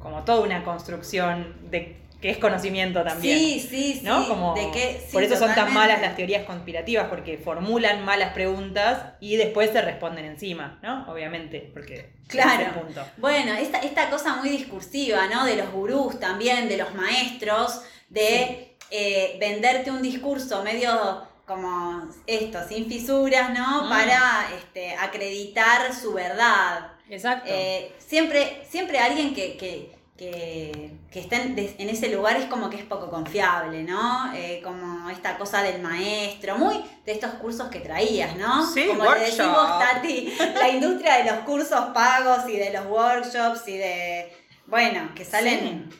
como 0.00 0.24
toda 0.24 0.42
una 0.42 0.64
construcción 0.64 1.70
de 1.70 1.96
que 2.22 2.30
es 2.30 2.38
conocimiento 2.38 3.02
también. 3.02 3.36
Sí, 3.36 3.60
sí, 3.60 3.94
sí. 3.94 4.00
¿no? 4.04 4.28
Como, 4.28 4.54
de 4.54 4.70
que, 4.70 5.02
sí, 5.04 5.12
por 5.12 5.24
eso 5.24 5.36
son 5.36 5.54
tan 5.56 5.74
malas 5.74 6.00
las 6.00 6.14
teorías 6.14 6.44
conspirativas, 6.44 7.08
porque 7.08 7.36
formulan 7.36 8.04
malas 8.04 8.32
preguntas 8.32 9.14
y 9.20 9.36
después 9.36 9.72
se 9.72 9.82
responden 9.82 10.24
encima, 10.24 10.78
¿no? 10.82 11.10
Obviamente, 11.12 11.68
porque 11.74 12.12
Claro. 12.28 12.62
es 12.62 12.68
punto. 12.72 13.04
Bueno, 13.16 13.52
esta, 13.54 13.78
esta 13.78 14.08
cosa 14.08 14.36
muy 14.36 14.48
discursiva, 14.50 15.26
¿no? 15.26 15.44
De 15.44 15.56
los 15.56 15.70
gurús 15.72 16.20
también, 16.20 16.68
de 16.68 16.76
los 16.76 16.94
maestros, 16.94 17.82
de 18.08 18.76
eh, 18.90 19.36
venderte 19.40 19.90
un 19.90 20.00
discurso 20.00 20.62
medio 20.62 21.26
como 21.44 22.08
esto, 22.28 22.60
sin 22.68 22.86
fisuras, 22.86 23.50
¿no? 23.50 23.84
Mm. 23.84 23.88
Para 23.88 24.46
este, 24.56 24.94
acreditar 24.94 25.92
su 25.92 26.12
verdad. 26.12 26.92
Exacto. 27.10 27.50
Eh, 27.52 27.92
siempre, 27.98 28.62
siempre 28.70 28.98
alguien 29.00 29.34
que, 29.34 29.56
que, 29.56 29.90
que, 30.22 30.90
que 31.10 31.18
está 31.18 31.42
en, 31.42 31.58
ese 31.58 32.08
lugar 32.14 32.36
es 32.36 32.44
como 32.44 32.70
que 32.70 32.76
es 32.76 32.84
poco 32.84 33.10
confiable, 33.10 33.82
¿no? 33.82 34.32
Eh, 34.34 34.60
como 34.62 35.10
esta 35.10 35.36
cosa 35.36 35.62
del 35.62 35.82
maestro, 35.82 36.56
muy 36.58 36.76
de 37.04 37.12
estos 37.12 37.32
cursos 37.34 37.68
que 37.68 37.80
traías, 37.80 38.36
¿no? 38.36 38.64
Sí, 38.64 38.86
como 38.86 39.02
le 39.02 39.08
workshop. 39.08 39.52
vos, 39.52 39.78
Tati, 39.80 40.32
la 40.38 40.68
industria 40.68 41.18
de 41.18 41.24
los 41.24 41.40
cursos 41.40 41.86
pagos 41.92 42.48
y 42.48 42.56
de 42.56 42.72
los 42.72 42.86
workshops 42.86 43.66
y 43.66 43.78
de, 43.78 44.32
bueno, 44.66 45.10
que 45.16 45.24
salen, 45.24 45.90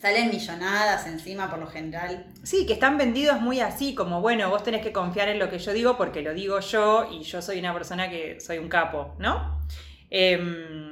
salen 0.00 0.30
millonadas 0.30 1.08
encima 1.08 1.50
por 1.50 1.58
lo 1.58 1.66
general. 1.66 2.26
Sí, 2.44 2.66
que 2.66 2.74
están 2.74 2.98
vendidos 2.98 3.40
muy 3.40 3.60
así, 3.60 3.96
como 3.96 4.20
bueno, 4.20 4.48
vos 4.48 4.62
tenés 4.62 4.82
que 4.82 4.92
confiar 4.92 5.28
en 5.28 5.40
lo 5.40 5.50
que 5.50 5.58
yo 5.58 5.72
digo 5.72 5.96
porque 5.96 6.22
lo 6.22 6.34
digo 6.34 6.60
yo 6.60 7.08
y 7.10 7.24
yo 7.24 7.42
soy 7.42 7.58
una 7.58 7.74
persona 7.74 8.08
que 8.08 8.40
soy 8.40 8.58
un 8.58 8.68
capo, 8.68 9.16
¿no? 9.18 9.60
Em, 10.08 10.89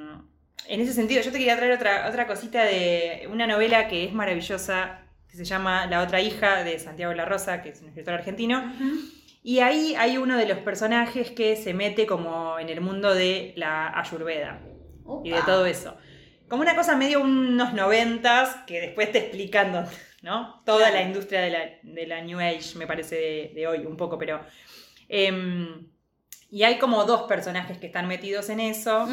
en 0.69 0.81
ese 0.81 0.93
sentido, 0.93 1.23
yo 1.23 1.33
te 1.33 1.39
quería 1.39 1.57
traer 1.57 1.73
otra, 1.73 2.07
otra 2.09 2.27
cosita 2.27 2.63
de 2.65 3.29
una 3.33 3.47
novela 3.47 3.89
que 3.89 4.05
es 4.05 4.13
maravillosa, 4.13 5.01
que 5.31 5.37
se 5.37 5.45
llama 5.45 5.87
La 5.87 6.03
otra 6.03 6.21
hija 6.21 6.63
de 6.65 6.79
Santiago 6.79 7.13
La 7.15 7.25
Rosa, 7.25 7.63
que 7.63 7.71
es 7.71 7.81
un 7.83 7.89
escritor 7.89 8.15
argentino. 8.15 8.73
Y 9.43 9.61
ahí 9.61 9.95
hay 9.97 10.19
uno 10.19 10.37
de 10.37 10.47
los 10.47 10.59
personajes 10.59 11.31
que 11.31 11.57
se 11.57 11.73
mete 11.75 12.07
como 12.07 12.59
en 12.59 12.69
el 12.69 12.81
mundo 12.81 13.15
de 13.15 13.53
la 13.57 13.99
ayurveda 13.99 14.61
y 15.25 15.31
de 15.31 15.41
todo 15.43 15.65
eso. 15.67 15.97
Como 16.49 16.63
una 16.63 16.77
cosa 16.77 16.97
medio 16.97 17.21
unos 17.21 17.73
noventas 17.75 18.57
que 18.67 18.81
después 18.81 19.11
te 19.13 19.19
explican 19.19 19.87
¿no? 20.23 20.63
Toda 20.67 20.89
Claro. 20.91 20.95
la 20.97 21.03
industria 21.03 21.41
de 21.41 21.51
la, 21.51 21.61
de 21.83 22.07
la 22.07 22.21
New 22.23 22.41
Age, 22.41 22.77
me 22.77 22.87
parece, 22.87 23.15
de, 23.15 23.53
de 23.55 23.67
hoy, 23.69 23.87
un 23.87 23.97
poco, 23.97 24.19
pero... 24.19 24.41
em, 25.09 25.87
y 26.51 26.63
hay 26.65 26.79
como 26.79 27.05
dos 27.05 27.23
personajes 27.23 27.79
que 27.79 27.87
están 27.87 28.09
metidos 28.09 28.49
en 28.49 28.61
eso, 28.61 29.07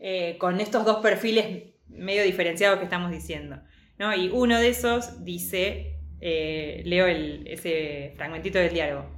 eh, 0.00 0.36
con 0.38 0.60
estos 0.60 0.84
dos 0.84 0.98
perfiles 0.98 1.74
medio 1.88 2.22
diferenciados 2.22 2.78
que 2.78 2.84
estamos 2.84 3.10
diciendo, 3.10 3.60
¿no? 3.98 4.14
Y 4.14 4.28
uno 4.28 4.58
de 4.58 4.68
esos 4.68 5.24
dice, 5.24 5.96
eh, 6.20 6.82
leo 6.84 7.06
el- 7.06 7.46
ese 7.46 8.12
fragmentito 8.16 8.58
del 8.58 8.72
diálogo, 8.74 9.08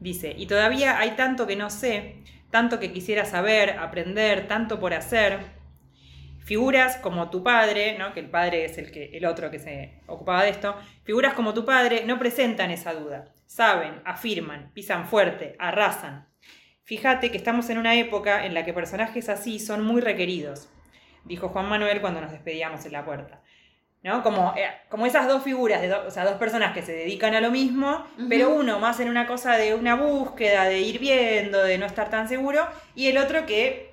dice, 0.00 0.34
y 0.36 0.46
todavía 0.46 0.98
hay 0.98 1.10
tanto 1.12 1.46
que 1.46 1.56
no 1.56 1.70
sé, 1.70 2.22
tanto 2.50 2.78
que 2.78 2.92
quisiera 2.92 3.24
saber, 3.24 3.70
aprender, 3.78 4.46
tanto 4.48 4.78
por 4.80 4.94
hacer. 4.94 5.56
Figuras 6.44 6.96
como 6.98 7.28
tu 7.28 7.42
padre, 7.42 7.98
¿no? 7.98 8.12
que 8.14 8.20
el 8.20 8.30
padre 8.30 8.64
es 8.64 8.78
el, 8.78 8.92
que, 8.92 9.10
el 9.16 9.26
otro 9.26 9.50
que 9.50 9.58
se 9.58 10.00
ocupaba 10.06 10.44
de 10.44 10.50
esto, 10.50 10.76
figuras 11.02 11.34
como 11.34 11.52
tu 11.54 11.64
padre 11.64 12.04
no 12.06 12.20
presentan 12.20 12.70
esa 12.70 12.94
duda. 12.94 13.32
Saben, 13.46 14.00
afirman, 14.04 14.70
pisan 14.72 15.06
fuerte, 15.08 15.56
arrasan. 15.58 16.28
Fíjate 16.86 17.30
que 17.30 17.36
estamos 17.36 17.68
en 17.68 17.78
una 17.78 17.94
época 17.96 18.46
en 18.46 18.54
la 18.54 18.64
que 18.64 18.72
personajes 18.72 19.28
así 19.28 19.58
son 19.58 19.84
muy 19.84 20.00
requeridos, 20.00 20.68
dijo 21.24 21.48
Juan 21.50 21.68
Manuel 21.68 22.00
cuando 22.00 22.20
nos 22.20 22.30
despedíamos 22.30 22.86
en 22.86 22.92
la 22.92 23.04
puerta. 23.04 23.40
¿No? 24.02 24.22
Como, 24.22 24.54
eh, 24.56 24.68
como 24.88 25.04
esas 25.04 25.26
dos 25.26 25.42
figuras, 25.42 25.80
de 25.82 25.88
do- 25.88 26.06
o 26.06 26.10
sea, 26.12 26.24
dos 26.24 26.34
personas 26.36 26.72
que 26.72 26.82
se 26.82 26.92
dedican 26.92 27.34
a 27.34 27.40
lo 27.40 27.50
mismo, 27.50 28.06
pero 28.28 28.50
uno 28.50 28.78
más 28.78 29.00
en 29.00 29.08
una 29.08 29.26
cosa 29.26 29.56
de 29.56 29.74
una 29.74 29.96
búsqueda, 29.96 30.64
de 30.66 30.78
ir 30.78 31.00
viendo, 31.00 31.60
de 31.64 31.76
no 31.76 31.86
estar 31.86 32.08
tan 32.08 32.28
seguro, 32.28 32.64
y 32.94 33.08
el 33.08 33.18
otro 33.18 33.46
que 33.46 33.90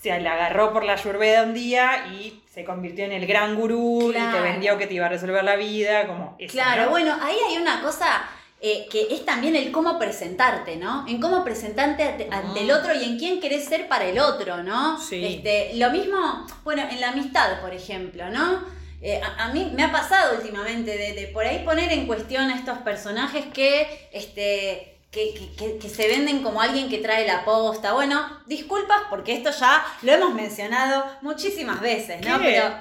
se 0.00 0.18
la 0.18 0.32
agarró 0.32 0.72
por 0.72 0.82
la 0.82 0.94
ayurveda 0.94 1.44
un 1.44 1.54
día 1.54 2.08
y 2.08 2.42
se 2.50 2.64
convirtió 2.64 3.04
en 3.04 3.12
el 3.12 3.24
gran 3.26 3.54
gurú 3.54 4.10
y 4.10 4.14
te 4.14 4.40
vendió 4.40 4.78
que 4.78 4.88
te 4.88 4.94
iba 4.94 5.06
a 5.06 5.10
resolver 5.10 5.44
la 5.44 5.54
vida, 5.54 6.08
como 6.08 6.34
eso, 6.40 6.52
Claro, 6.52 6.86
¿no? 6.86 6.90
bueno, 6.90 7.16
ahí 7.22 7.36
hay 7.48 7.56
una 7.58 7.80
cosa 7.82 8.24
eh, 8.72 8.86
que 8.90 9.08
es 9.10 9.24
también 9.24 9.54
el 9.56 9.70
cómo 9.70 9.98
presentarte, 9.98 10.76
¿no? 10.76 11.04
En 11.06 11.20
cómo 11.20 11.44
presentarte 11.44 12.02
ante, 12.02 12.28
ante 12.30 12.60
el 12.60 12.70
otro 12.70 12.94
y 12.94 13.04
en 13.04 13.18
quién 13.18 13.40
querés 13.40 13.64
ser 13.66 13.86
para 13.88 14.04
el 14.06 14.18
otro, 14.18 14.62
¿no? 14.62 14.98
Sí. 15.00 15.24
Este, 15.24 15.72
lo 15.76 15.90
mismo, 15.90 16.46
bueno, 16.64 16.82
en 16.90 17.00
la 17.00 17.10
amistad, 17.10 17.60
por 17.60 17.72
ejemplo, 17.74 18.28
¿no? 18.30 18.64
Eh, 19.02 19.20
a, 19.22 19.44
a 19.44 19.52
mí 19.52 19.70
me 19.74 19.84
ha 19.84 19.92
pasado 19.92 20.36
últimamente 20.38 20.96
de, 20.96 21.12
de 21.12 21.26
por 21.28 21.44
ahí 21.44 21.64
poner 21.64 21.92
en 21.92 22.06
cuestión 22.06 22.50
a 22.50 22.56
estos 22.56 22.78
personajes 22.78 23.44
que, 23.52 24.08
este, 24.12 24.98
que, 25.10 25.32
que- 25.34 25.52
que- 25.56 25.78
que 25.78 25.88
se 25.88 26.08
venden 26.08 26.42
como 26.42 26.60
alguien 26.60 26.88
que 26.88 26.98
trae 26.98 27.26
la 27.26 27.44
posta. 27.44 27.92
Bueno, 27.92 28.26
disculpas 28.46 29.02
porque 29.10 29.34
esto 29.34 29.50
ya 29.50 29.84
lo 30.02 30.12
hemos 30.12 30.34
mencionado 30.34 31.04
muchísimas 31.22 31.80
veces, 31.80 32.20
¿no? 32.26 32.38
¿Qué? 32.40 32.44
Pero 32.44 32.74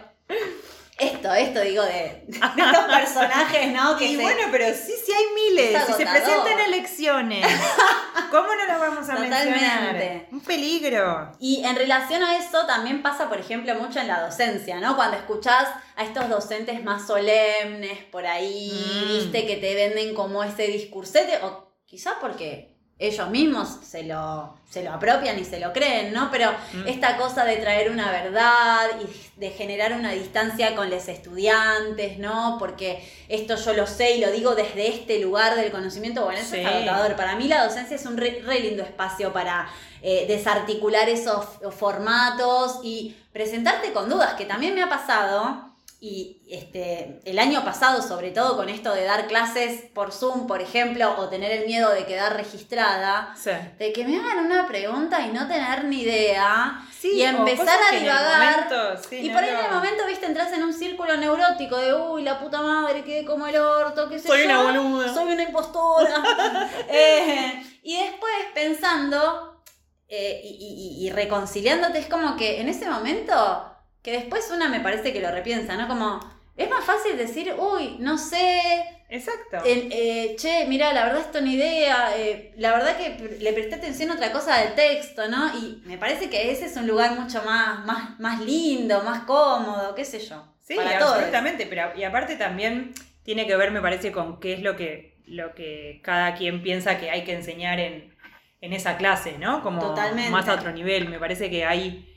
esto, 0.98 1.34
esto 1.34 1.60
digo 1.62 1.84
de, 1.84 2.24
de 2.28 2.38
estos 2.38 2.86
personajes, 2.86 3.72
¿no? 3.74 3.98
Que 3.98 4.06
y 4.06 4.16
se- 4.16 4.22
bueno, 4.22 4.42
pero 4.52 4.68
sí, 4.74 4.94
sí 5.06 5.12
hay 5.12 5.26
miles. 5.50 5.76
Es 5.76 5.86
Si 5.88 5.94
se 5.94 6.06
presentan 6.06 6.60
elecciones, 6.68 7.46
¿cómo 8.32 8.48
no 8.48 8.66
las 8.66 8.80
vamos 8.80 9.10
a 9.10 9.16
mencionar? 9.16 10.28
Un 10.32 10.40
peligro. 10.42 11.32
Y 11.40 11.64
en 11.66 11.76
relación 11.76 12.24
a 12.24 12.38
eso 12.38 12.66
también 12.66 13.02
pasa, 13.02 13.28
por 13.30 13.40
ejemplo, 13.40 13.76
mucho 13.76 14.00
en 14.00 14.08
la 14.08 14.22
docencia, 14.22 14.80
¿no? 14.80 14.96
Cuando 14.96 15.18
escuchás 15.18 15.68
a 15.96 16.04
estos 16.04 16.30
docentes 16.30 16.84
más 16.84 17.06
solemnes 17.08 18.00
por 18.12 18.26
ahí, 18.26 18.72
Mm. 19.06 19.08
viste, 19.08 19.46
que 19.48 19.58
te 19.58 19.74
venden 19.76 20.14
como 20.16 20.44
ese 20.44 20.68
discursete, 20.68 21.40
o 21.44 21.74
quizás 21.86 22.16
porque 22.22 22.75
ellos 22.98 23.30
mismos 23.30 23.78
se 23.84 24.04
lo, 24.04 24.54
se 24.70 24.82
lo 24.82 24.94
apropian 24.94 25.38
y 25.38 25.44
se 25.44 25.60
lo 25.60 25.74
creen, 25.74 26.14
¿no? 26.14 26.30
Pero 26.32 26.50
Mm. 26.74 26.88
esta 26.88 27.18
cosa 27.18 27.44
de 27.44 27.58
traer 27.58 27.92
una 27.92 28.10
verdad 28.10 28.88
y 29.02 29.40
de 29.40 29.50
generar 29.50 29.92
una 29.94 30.12
distancia 30.12 30.76
con 30.76 30.90
los 30.90 31.08
estudiantes, 31.10 32.18
¿no? 32.20 32.56
Porque 32.58 33.06
esto 33.28 33.56
yo 33.58 33.74
lo 33.74 33.86
sé 33.86 34.16
y 34.18 34.22
lo 34.22 34.32
digo 34.32 34.56
desde 34.56 34.88
este 34.88 35.20
lugar 35.20 35.56
del 35.56 35.72
conocimiento, 35.72 36.24
bueno, 36.24 36.40
eso 36.40 36.56
Sí. 36.56 36.62
es 36.62 36.66
agotador. 36.68 37.16
Para 37.18 37.36
mí 37.36 37.48
la 37.50 37.66
docencia 37.66 37.96
es 37.98 38.06
un 38.06 38.16
re, 38.16 38.42
re 38.46 38.62
lindo 38.62 38.82
espacio 38.84 39.34
para 39.34 39.68
eh, 40.02 40.26
desarticular 40.28 41.10
esos 41.10 41.46
formatos 41.78 42.80
y 42.84 43.16
presentarte 43.34 43.92
con 43.92 44.08
dudas, 44.10 44.36
que 44.36 44.46
también 44.46 44.74
me 44.76 44.84
ha 44.84 44.90
pasado. 44.90 45.72
Y 46.08 46.44
este, 46.52 47.20
el 47.26 47.39
año 47.39 47.63
pasado, 47.65 48.00
sobre 48.04 48.30
todo 48.30 48.56
con 48.58 48.70
esto 48.70 48.94
de 48.94 49.06
dar 49.06 49.26
clases 49.26 49.82
por 49.91 50.12
Zoom, 50.12 50.46
por 50.46 50.62
ejemplo, 50.62 51.15
o 51.18 51.30
tener 51.30 51.52
el 51.52 51.65
miedo 51.65 51.89
de 51.89 52.06
quedar 52.06 52.36
registrada, 52.38 53.34
Sí. 53.36 53.50
de 53.80 53.91
que 53.91 54.06
me 54.06 54.18
hagan 54.20 54.46
una 54.46 54.68
pregunta 54.68 55.22
y 55.26 55.32
no 55.32 55.48
tener 55.48 55.86
ni 55.86 56.02
idea, 56.02 56.80
Sí, 57.00 57.13
y 57.13 57.24
empezar 57.24 57.80
a 57.91 57.96
divagar. 57.96 58.68
momento, 58.70 59.02
sí, 59.10 59.15
y 59.18 59.28
no 59.30 59.34
por 59.34 59.44
ahí 59.44 59.50
en 59.50 59.65
el 59.65 59.72
momento, 59.72 60.06
viste, 60.08 60.28
entras 60.28 60.52
en 60.54 60.63
un 60.63 60.74
círculo 60.74 61.18
neurótico 61.18 61.76
de, 61.78 61.96
uy, 61.96 62.22
la 62.22 62.39
puta 62.39 62.62
madre, 62.62 63.04
quedé 63.04 63.26
como 63.26 63.48
el 63.48 63.56
orto, 63.58 64.08
qué 64.08 64.20
sé 64.20 64.28
Soy 64.28 64.39
yo. 64.41 64.46
una 64.46 64.62
boluda. 64.62 65.12
Soy 65.12 65.34
una 65.34 65.41
impostora. 65.44 66.22
Eh, 66.89 67.63
y 67.82 67.98
después 67.98 68.34
pensando 68.54 69.63
eh, 70.08 70.39
y, 70.44 71.00
y- 71.02 71.08
y 71.08 71.10
reconciliándote, 71.12 71.98
es 71.98 72.08
como 72.08 72.36
que 72.38 72.62
en 72.62 72.70
ese 72.70 72.88
momento, 72.88 73.75
que 74.06 74.12
después 74.12 74.52
una 74.54 74.70
me 74.70 74.82
parece 74.82 75.12
que 75.12 75.20
lo 75.20 75.32
repiensa, 75.32 75.76
¿no? 75.76 75.88
Como, 75.88 76.20
es 76.56 76.70
más 76.70 76.86
fácil 76.86 77.18
decir, 77.18 77.56
uy, 77.58 77.98
no 78.00 78.20
sé, 78.20 78.62
Exacto. 79.10 79.58
eh, 79.65 80.36
che, 80.38 80.65
mira, 80.68 80.94
la 80.94 81.06
verdad 81.06 81.22
esto 81.22 81.41
ni 81.41 81.56
idea, 81.56 82.15
eh, 82.15 82.54
la 82.58 82.72
verdad 82.74 82.98
que 82.98 83.39
le 83.39 83.52
presté 83.52 83.74
atención 83.74 84.12
a 84.12 84.13
otra 84.13 84.32
cosa 84.32 84.62
del 84.62 84.76
texto, 84.76 85.28
¿no? 85.28 85.58
Y 85.58 85.82
me 85.86 85.98
parece 85.98 86.30
que 86.30 86.52
ese 86.52 86.65
es 86.65 86.78
un 86.78 86.86
lugar 86.86 87.20
mucho 87.20 87.41
más, 87.41 87.84
más, 87.88 88.20
más 88.20 88.41
lindo, 88.41 89.02
más 89.02 89.24
cómodo, 89.24 89.96
qué 89.96 90.06
sé 90.06 90.20
yo. 90.20 90.54
Sí, 90.62 90.76
para 90.76 91.00
todos. 91.00 91.13
absolutamente, 91.15 91.65
pero 91.65 91.98
y 91.98 92.04
aparte 92.04 92.36
también 92.36 92.94
tiene 93.24 93.48
que 93.48 93.56
ver, 93.56 93.72
me 93.72 93.82
parece, 93.82 94.12
con 94.12 94.39
qué 94.39 94.54
es 94.54 94.62
lo 94.62 94.76
que, 94.76 95.18
lo 95.26 95.56
que 95.56 96.00
cada 96.04 96.36
quien 96.36 96.62
piensa 96.62 97.00
que 97.00 97.10
hay 97.10 97.24
que 97.24 97.34
enseñar 97.34 97.80
en, 97.80 98.15
en 98.62 98.74
esa 98.74 98.98
clase, 98.98 99.39
¿no? 99.39 99.63
Como 99.63 99.80
Totalmente. 99.82 100.30
más 100.30 100.48
a 100.48 100.54
otro 100.54 100.72
nivel. 100.72 101.10
Me 101.10 101.18
parece 101.18 101.50
que 101.50 101.65
hay, 101.65 102.14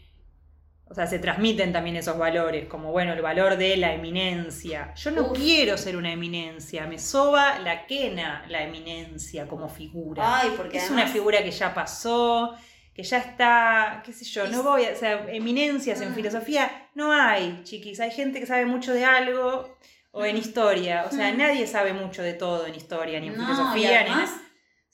o 0.91 0.95
sea, 0.95 1.07
se 1.07 1.19
transmiten 1.19 1.73
también 1.73 1.97
esos 1.97 2.17
valores, 2.17 2.67
como 2.67 2.91
bueno, 2.93 3.13
el 3.13 3.21
valor 3.23 3.57
de 3.57 3.77
la 3.77 3.93
eminencia. 3.93 4.95
Yo 4.95 5.11
no 5.11 5.23
Uf. 5.31 5.39
quiero 5.39 5.77
ser 5.77 5.97
una 5.97 6.13
eminencia, 6.13 6.87
me 6.87 6.99
soba 6.99 7.59
la 7.59 7.87
quena 7.87 8.45
la 8.49 8.63
eminencia 8.63 9.47
como 9.47 9.69
figura. 9.69 10.41
Ay, 10.41 10.55
porque 10.57 10.79
es 10.79 10.85
además- 10.85 11.05
una 11.05 11.13
figura 11.13 11.43
que 11.43 11.51
ya 11.51 11.75
pasó, 11.75 12.55
que 12.95 13.03
ya 13.03 13.19
está, 13.19 14.03
qué 14.05 14.13
sé 14.13 14.25
yo, 14.25 14.47
no 14.49 14.63
voy 14.63 14.85
a, 14.87 14.93
o 14.93 14.97
sea, 14.97 15.27
eminencias 15.31 16.01
en 16.01 16.11
Mm. 16.13 16.15
filosofía 16.15 16.89
no 16.95 17.13
hay, 17.13 17.61
chiquis, 17.65 18.01
hay 18.01 18.11
gente 18.11 18.41
que 18.41 18.47
sabe 18.47 18.67
mucho 18.67 18.93
de 18.93 19.05
algo 19.05 19.77
o 20.11 20.25
en 20.25 20.37
historia, 20.37 21.05
o 21.07 21.13
sea, 21.15 21.33
Mm. 21.33 21.37
nadie 21.39 21.67
sabe 21.67 21.93
mucho 21.93 22.23
de 22.23 22.33
todo 22.33 22.67
en 22.67 22.75
historia, 22.75 23.21
ni 23.21 23.29
en 23.29 23.37
No, 23.37 23.45
filosofía, 23.45 24.03
ni 24.05 24.11
en... 24.11 24.48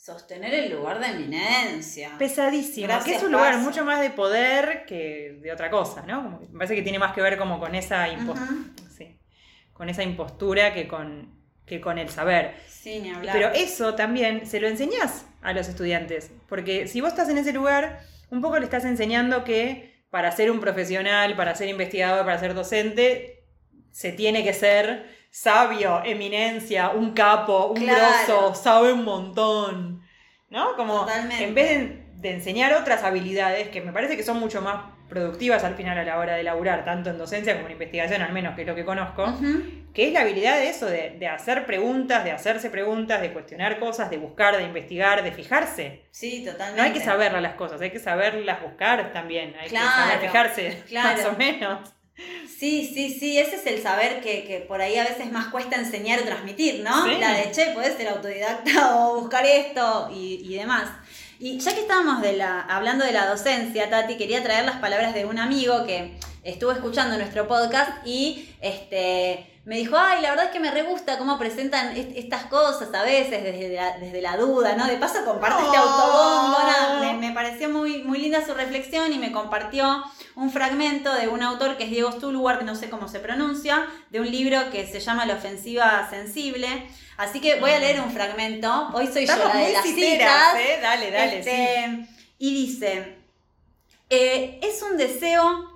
sostener 0.04 0.52
el 0.52 0.70
lugar 0.70 1.00
de 1.00 1.06
eminencia. 1.06 2.10
Pesadísimo, 2.18 2.86
que 2.86 2.92
Gracias, 2.92 3.16
es 3.16 3.22
un 3.22 3.32
lugar 3.32 3.56
mucho 3.56 3.86
más 3.86 4.02
de 4.02 4.10
poder 4.10 4.84
que 4.86 5.38
de 5.40 5.50
otra 5.50 5.70
cosa, 5.70 6.02
¿no? 6.06 6.22
Como 6.22 6.40
que 6.40 6.46
me 6.48 6.58
parece 6.58 6.74
que 6.74 6.82
tiene 6.82 6.98
más 6.98 7.14
que 7.14 7.22
ver 7.22 7.38
como 7.38 7.58
con 7.58 7.74
esa, 7.74 8.06
sí, 8.94 9.18
con 9.72 9.88
esa 9.88 10.02
impostura 10.02 10.74
que 10.74 10.86
con, 10.86 11.34
que 11.64 11.80
con 11.80 11.96
el 11.96 12.10
saber. 12.10 12.54
Sí, 12.68 13.00
ni 13.00 13.14
hablar. 13.14 13.34
Pero 13.34 13.48
eso 13.54 13.94
también 13.94 14.46
se 14.46 14.60
lo 14.60 14.68
enseñás 14.68 15.24
a 15.40 15.54
los 15.54 15.68
estudiantes, 15.68 16.30
porque 16.50 16.86
si 16.86 17.00
vos 17.00 17.08
estás 17.08 17.30
en 17.30 17.38
ese 17.38 17.54
lugar, 17.54 18.00
un 18.28 18.42
poco 18.42 18.58
le 18.58 18.66
estás 18.66 18.84
enseñando 18.84 19.42
que 19.42 20.04
para 20.10 20.30
ser 20.32 20.50
un 20.50 20.60
profesional, 20.60 21.34
para 21.34 21.54
ser 21.54 21.70
investigador, 21.70 22.26
para 22.26 22.38
ser 22.38 22.52
docente, 22.52 23.33
se 23.94 24.10
tiene 24.10 24.42
que 24.42 24.52
ser 24.52 25.06
sabio, 25.30 26.02
eminencia, 26.04 26.88
un 26.90 27.12
capo, 27.12 27.66
un 27.66 27.80
Claro. 27.80 28.00
grosso, 28.26 28.54
sabe 28.56 28.92
un 28.92 29.04
montón. 29.04 30.02
¿No? 30.50 30.74
Como 30.76 31.00
Totalmente. 31.00 31.44
en 31.44 31.54
vez 31.54 31.68
de, 31.78 32.04
de 32.16 32.30
enseñar 32.34 32.72
otras 32.74 33.02
habilidades 33.04 33.68
que 33.68 33.80
me 33.80 33.92
parece 33.92 34.16
que 34.16 34.22
son 34.24 34.38
mucho 34.38 34.60
más 34.62 34.84
productivas 35.08 35.62
al 35.62 35.74
final 35.76 35.96
a 35.98 36.02
la 36.04 36.18
hora 36.18 36.34
de 36.34 36.42
laburar, 36.42 36.84
tanto 36.84 37.10
en 37.10 37.18
docencia 37.18 37.54
como 37.54 37.66
en 37.66 37.72
investigación, 37.72 38.22
al 38.22 38.32
menos 38.32 38.54
que 38.56 38.62
es 38.62 38.66
lo 38.66 38.74
que 38.74 38.84
conozco, 38.84 39.32
que 39.92 40.06
es 40.08 40.12
la 40.12 40.22
habilidad 40.22 40.56
de 40.56 40.70
eso, 40.70 40.86
de, 40.86 41.10
de 41.18 41.28
hacer 41.28 41.66
preguntas, 41.66 42.24
de 42.24 42.32
hacerse 42.32 42.70
preguntas, 42.70 43.20
de 43.20 43.32
cuestionar 43.32 43.78
cosas, 43.78 44.10
de 44.10 44.16
buscar, 44.16 44.56
de 44.56 44.64
investigar, 44.64 45.22
de 45.22 45.30
fijarse. 45.32 46.04
Sí, 46.10 46.44
totalmente. 46.44 46.78
No 46.80 46.82
hay 46.86 46.92
que 46.92 47.00
saberlas 47.00 47.42
las 47.42 47.54
cosas, 47.54 47.80
hay 47.80 47.90
que 47.90 47.98
saberlas 48.00 48.60
buscar 48.62 49.12
también, 49.12 49.54
hay 49.60 49.68
Claro, 49.68 49.86
que 49.88 50.02
saber 50.02 50.20
fijarse, 50.20 50.82
claro. 50.88 51.16
más 51.18 51.26
o 51.26 51.36
menos. 51.36 51.94
Sí, 52.16 52.90
sí, 52.94 53.16
sí, 53.18 53.38
ese 53.38 53.56
es 53.56 53.66
el 53.66 53.82
saber 53.82 54.20
que, 54.20 54.44
que 54.44 54.60
por 54.60 54.80
ahí 54.80 54.96
a 54.96 55.04
veces 55.04 55.32
más 55.32 55.48
cuesta 55.48 55.76
enseñar 55.76 56.20
o 56.20 56.24
transmitir, 56.24 56.82
¿no? 56.84 57.04
Sí. 57.04 57.16
La 57.18 57.32
de, 57.32 57.50
che, 57.50 57.72
podés 57.72 57.96
ser 57.96 58.08
autodidacta 58.08 58.96
o 58.96 59.20
buscar 59.20 59.44
esto 59.44 60.10
y, 60.14 60.40
y 60.44 60.56
demás. 60.56 60.88
Y 61.40 61.58
ya 61.58 61.74
que 61.74 61.80
estábamos 61.80 62.22
de 62.22 62.34
la, 62.34 62.60
hablando 62.60 63.04
de 63.04 63.12
la 63.12 63.26
docencia, 63.26 63.90
Tati, 63.90 64.16
quería 64.16 64.42
traer 64.42 64.64
las 64.64 64.76
palabras 64.76 65.14
de 65.14 65.24
un 65.24 65.38
amigo 65.38 65.84
que 65.84 66.16
estuvo 66.44 66.70
escuchando 66.70 67.16
nuestro 67.18 67.48
podcast 67.48 68.06
y 68.06 68.48
este, 68.60 69.53
me 69.64 69.76
dijo, 69.78 69.96
ay, 69.96 70.20
la 70.20 70.30
verdad 70.30 70.46
es 70.46 70.50
que 70.50 70.60
me 70.60 70.70
re 70.70 70.82
gusta 70.82 71.16
cómo 71.16 71.38
presentan 71.38 71.96
est- 71.96 72.16
estas 72.16 72.44
cosas 72.46 72.92
a 72.92 73.02
veces 73.02 73.42
desde 73.42 73.74
la, 73.74 73.96
desde 73.98 74.20
la 74.20 74.36
duda, 74.36 74.74
¿no? 74.76 74.86
De 74.86 74.96
paso 74.98 75.24
comparte 75.24 75.62
este 75.64 75.78
Oh. 75.78 75.82
autobombo, 75.82 76.58
nada, 76.58 77.00
me, 77.00 77.14
me 77.28 77.32
pareció 77.34 77.70
muy, 77.70 78.02
muy 78.02 78.18
linda 78.18 78.44
su 78.44 78.52
reflexión 78.52 79.10
y 79.12 79.18
me 79.18 79.32
compartió 79.32 80.04
un 80.36 80.50
fragmento 80.50 81.14
de 81.14 81.28
un 81.28 81.42
autor 81.42 81.76
que 81.78 81.84
es 81.84 81.90
Diego 81.90 82.12
Stulwar, 82.12 82.58
que 82.58 82.64
no 82.66 82.74
sé 82.74 82.90
cómo 82.90 83.08
se 83.08 83.20
pronuncia, 83.20 83.86
de 84.10 84.20
un 84.20 84.30
libro 84.30 84.70
que 84.70 84.86
se 84.86 85.00
llama 85.00 85.24
La 85.24 85.34
ofensiva 85.34 86.06
sensible. 86.10 86.68
Así 87.16 87.40
que 87.40 87.58
voy 87.60 87.70
a 87.70 87.78
leer 87.78 88.00
un 88.00 88.10
fragmento. 88.10 88.90
Hoy 88.92 89.06
soy 89.06 89.22
Estamos 89.24 89.44
yo 89.52 89.58
la 89.60 89.64
de 89.66 89.72
las 89.72 89.82
citeras, 89.84 90.50
citas. 90.52 90.54
¿eh? 90.60 90.78
Dale, 90.82 91.10
dale, 91.10 91.38
Este, 91.38 92.08
Y 92.38 92.54
dice, 92.54 93.18
eh, 94.10 94.58
es 94.62 94.82
un 94.82 94.96
deseo 94.98 95.70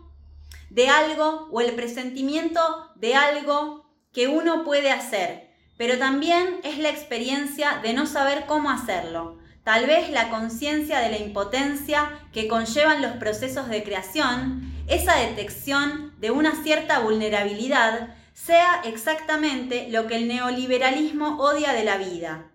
de 0.71 0.89
algo 0.91 1.49
o 1.51 1.61
el 1.63 1.73
presentimiento 1.75 2.91
de 2.97 3.15
algo 3.15 3.78
que 4.19 4.27
uno 4.27 4.65
puede 4.65 4.91
hacer, 4.91 5.49
pero 5.77 5.97
también 5.97 6.59
es 6.65 6.79
la 6.79 6.89
experiencia 6.89 7.79
de 7.85 7.93
no 7.93 8.05
saber 8.05 8.47
cómo 8.47 8.69
hacerlo. 8.69 9.39
Tal 9.63 9.87
vez 9.87 10.11
la 10.11 10.29
conciencia 10.29 10.99
de 10.99 11.11
la 11.11 11.19
impotencia 11.19 12.11
que 12.33 12.49
conllevan 12.49 13.01
los 13.01 13.13
procesos 13.19 13.69
de 13.69 13.85
creación, 13.85 14.75
esa 14.89 15.15
detección 15.15 16.19
de 16.19 16.33
una 16.33 16.65
cierta 16.65 16.99
vulnerabilidad, 16.99 18.17
sea 18.35 18.83
exactamente 18.87 19.87
lo 19.89 20.09
que 20.09 20.17
el 20.17 20.27
neoliberalismo 20.27 21.39
odia 21.39 21.73
de 21.73 21.85
la 21.85 21.97
vida. 21.97 22.51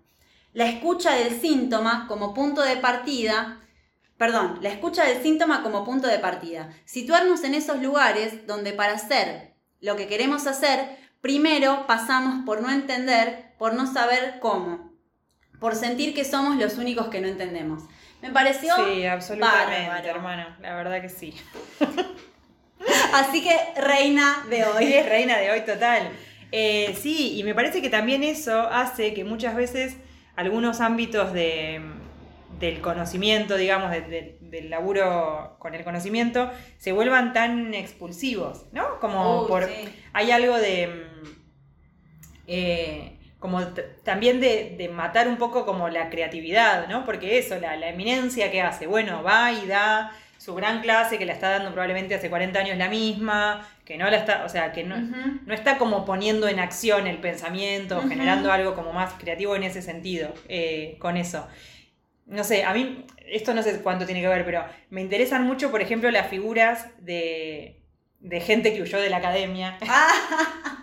La 0.52 0.68
escucha 0.68 1.14
del 1.14 1.40
síntoma 1.40 2.08
como 2.10 2.34
punto 2.34 2.62
de 2.62 2.76
partida, 2.76 3.62
perdón, 4.18 4.60
la 4.60 4.68
escucha 4.68 5.06
del 5.06 5.24
síntoma 5.24 5.64
como 5.64 5.86
punto 5.86 6.10
de 6.10 6.20
partida. 6.20 6.74
Situarnos 6.84 7.46
en 7.46 7.54
esos 7.54 7.82
lugares 7.82 8.46
donde 8.48 8.74
para 8.74 8.96
hacer 8.96 9.54
lo 9.80 9.96
que 9.96 10.08
queremos 10.08 10.48
hacer, 10.48 11.03
primero 11.24 11.88
pasamos 11.88 12.44
por 12.46 12.62
no 12.62 12.70
entender, 12.70 13.54
por 13.58 13.74
no 13.76 13.88
saber 13.92 14.40
cómo, 14.42 14.92
por 15.62 15.74
sentir 15.76 16.14
que 16.14 16.26
somos 16.26 16.58
los 16.58 16.78
únicos 16.78 17.08
que 17.08 17.22
no 17.22 17.30
entendemos. 17.30 17.84
Me 18.22 18.30
pareció 18.30 18.76
Sí, 18.76 19.06
absolutamente, 19.06 19.88
bárbaro. 19.88 20.10
hermano, 20.10 20.46
la 20.62 20.76
verdad 20.76 21.02
que 21.02 21.08
sí. 21.08 21.34
Así 23.14 23.42
que 23.42 23.58
reina 23.82 24.46
de 24.50 24.66
Hoy 24.66 24.92
es 24.94 25.08
reina 25.08 25.38
de 25.38 25.52
hoy 25.52 25.62
total. 25.62 26.10
Eh, 26.52 26.94
sí, 27.02 27.40
y 27.40 27.44
me 27.44 27.56
parece 27.56 27.82
que 27.82 27.90
también 27.90 28.24
eso 28.24 28.60
hace 28.70 29.14
que 29.14 29.24
muchas 29.24 29.56
veces 29.56 29.96
algunos 30.36 30.82
ámbitos 30.82 31.32
de, 31.32 31.82
del 32.60 32.82
conocimiento, 32.82 33.56
digamos, 33.56 33.92
de- 33.92 34.02
de- 34.02 34.38
del 34.42 34.70
laburo 34.70 35.56
con 35.60 35.74
el 35.74 35.84
conocimiento, 35.86 36.52
se 36.78 36.92
vuelvan 36.92 37.32
tan 37.34 37.74
expulsivos, 37.74 38.66
¿no? 38.74 39.00
Como 39.00 39.48
por... 39.48 39.66
sí. 39.66 39.90
Hay 40.14 40.32
algo 40.32 40.58
de... 40.58 41.03
eh, 42.48 43.18
como 43.40 43.62
también 44.04 44.40
de, 44.40 44.76
de 44.78 44.90
matar 44.90 45.28
un 45.28 45.38
poco 45.38 45.66
como 45.66 45.90
la 45.90 46.10
creatividad, 46.10 46.88
¿no? 46.88 47.04
Porque 47.06 47.38
eso, 47.38 47.60
la, 47.60 47.76
la 47.76 47.90
eminencia 47.90 48.52
que 48.52 48.62
hace, 48.62 48.88
bueno, 48.88 49.22
va 49.24 49.52
y 49.52 49.68
da 49.68 50.12
su 50.38 50.56
gran 50.56 50.82
clase 50.82 51.18
que 51.18 51.26
la 51.26 51.34
está 51.34 51.50
dando 51.50 51.72
probablemente 51.72 52.16
hace 52.16 52.30
40 52.30 52.60
años 52.60 52.78
la 52.78 52.90
misma, 52.90 53.66
que 53.86 53.98
no 53.98 54.10
la 54.10 54.18
está, 54.18 54.44
o 54.46 54.50
sea, 54.50 54.72
que 54.74 54.84
no, 54.84 54.98
no 54.98 55.54
está 55.54 55.78
como 55.78 56.04
poniendo 56.06 56.48
en 56.50 56.60
acción 56.60 57.08
el 57.08 57.18
pensamiento, 57.20 58.00
Ujú. 58.00 58.10
generando 58.10 58.52
algo 58.52 58.76
como 58.76 58.92
más 58.92 59.14
creativo 59.14 59.56
en 59.56 59.64
ese 59.64 59.82
sentido, 59.82 60.34
eh, 60.50 60.98
con 61.00 61.16
eso. 61.18 61.48
No 62.26 62.44
sé, 62.44 62.64
a 62.64 62.74
mí, 62.74 63.06
esto 63.28 63.54
no 63.54 63.64
sé 63.64 63.82
cuánto 63.82 64.06
tiene 64.06 64.22
que 64.22 64.28
ver, 64.28 64.46
pero 64.46 64.66
me 64.90 65.02
interesan 65.02 65.46
mucho, 65.46 65.72
por 65.72 65.82
ejemplo, 65.82 66.10
las 66.12 66.28
figuras 66.28 66.88
de, 67.00 67.82
de 68.20 68.40
gente 68.42 68.74
que 68.74 68.82
huyó 68.82 69.00
de 69.00 69.10
la 69.10 69.18
academia. 69.18 69.78
Ah, 69.88 70.08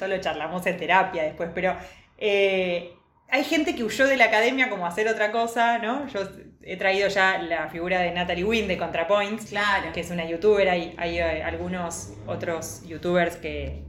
Esto 0.00 0.08
lo 0.08 0.18
charlamos 0.18 0.64
en 0.64 0.78
terapia 0.78 1.24
después, 1.24 1.50
pero 1.54 1.76
eh, 2.16 2.94
hay 3.28 3.44
gente 3.44 3.74
que 3.74 3.84
huyó 3.84 4.06
de 4.06 4.16
la 4.16 4.24
academia 4.24 4.70
como 4.70 4.86
a 4.86 4.88
hacer 4.88 5.06
otra 5.08 5.30
cosa, 5.30 5.76
¿no? 5.76 6.08
Yo 6.08 6.20
he 6.62 6.78
traído 6.78 7.08
ya 7.08 7.36
la 7.36 7.68
figura 7.68 8.00
de 8.00 8.10
Natalie 8.12 8.44
Wynn 8.44 8.66
de 8.66 8.78
ContraPoints, 8.78 9.50
Claro. 9.50 9.92
que 9.92 10.00
es 10.00 10.10
una 10.10 10.24
youtuber, 10.24 10.70
hay, 10.70 10.94
hay 10.96 11.18
eh, 11.18 11.42
algunos 11.42 12.14
otros 12.26 12.82
youtubers 12.88 13.36
que, 13.36 13.82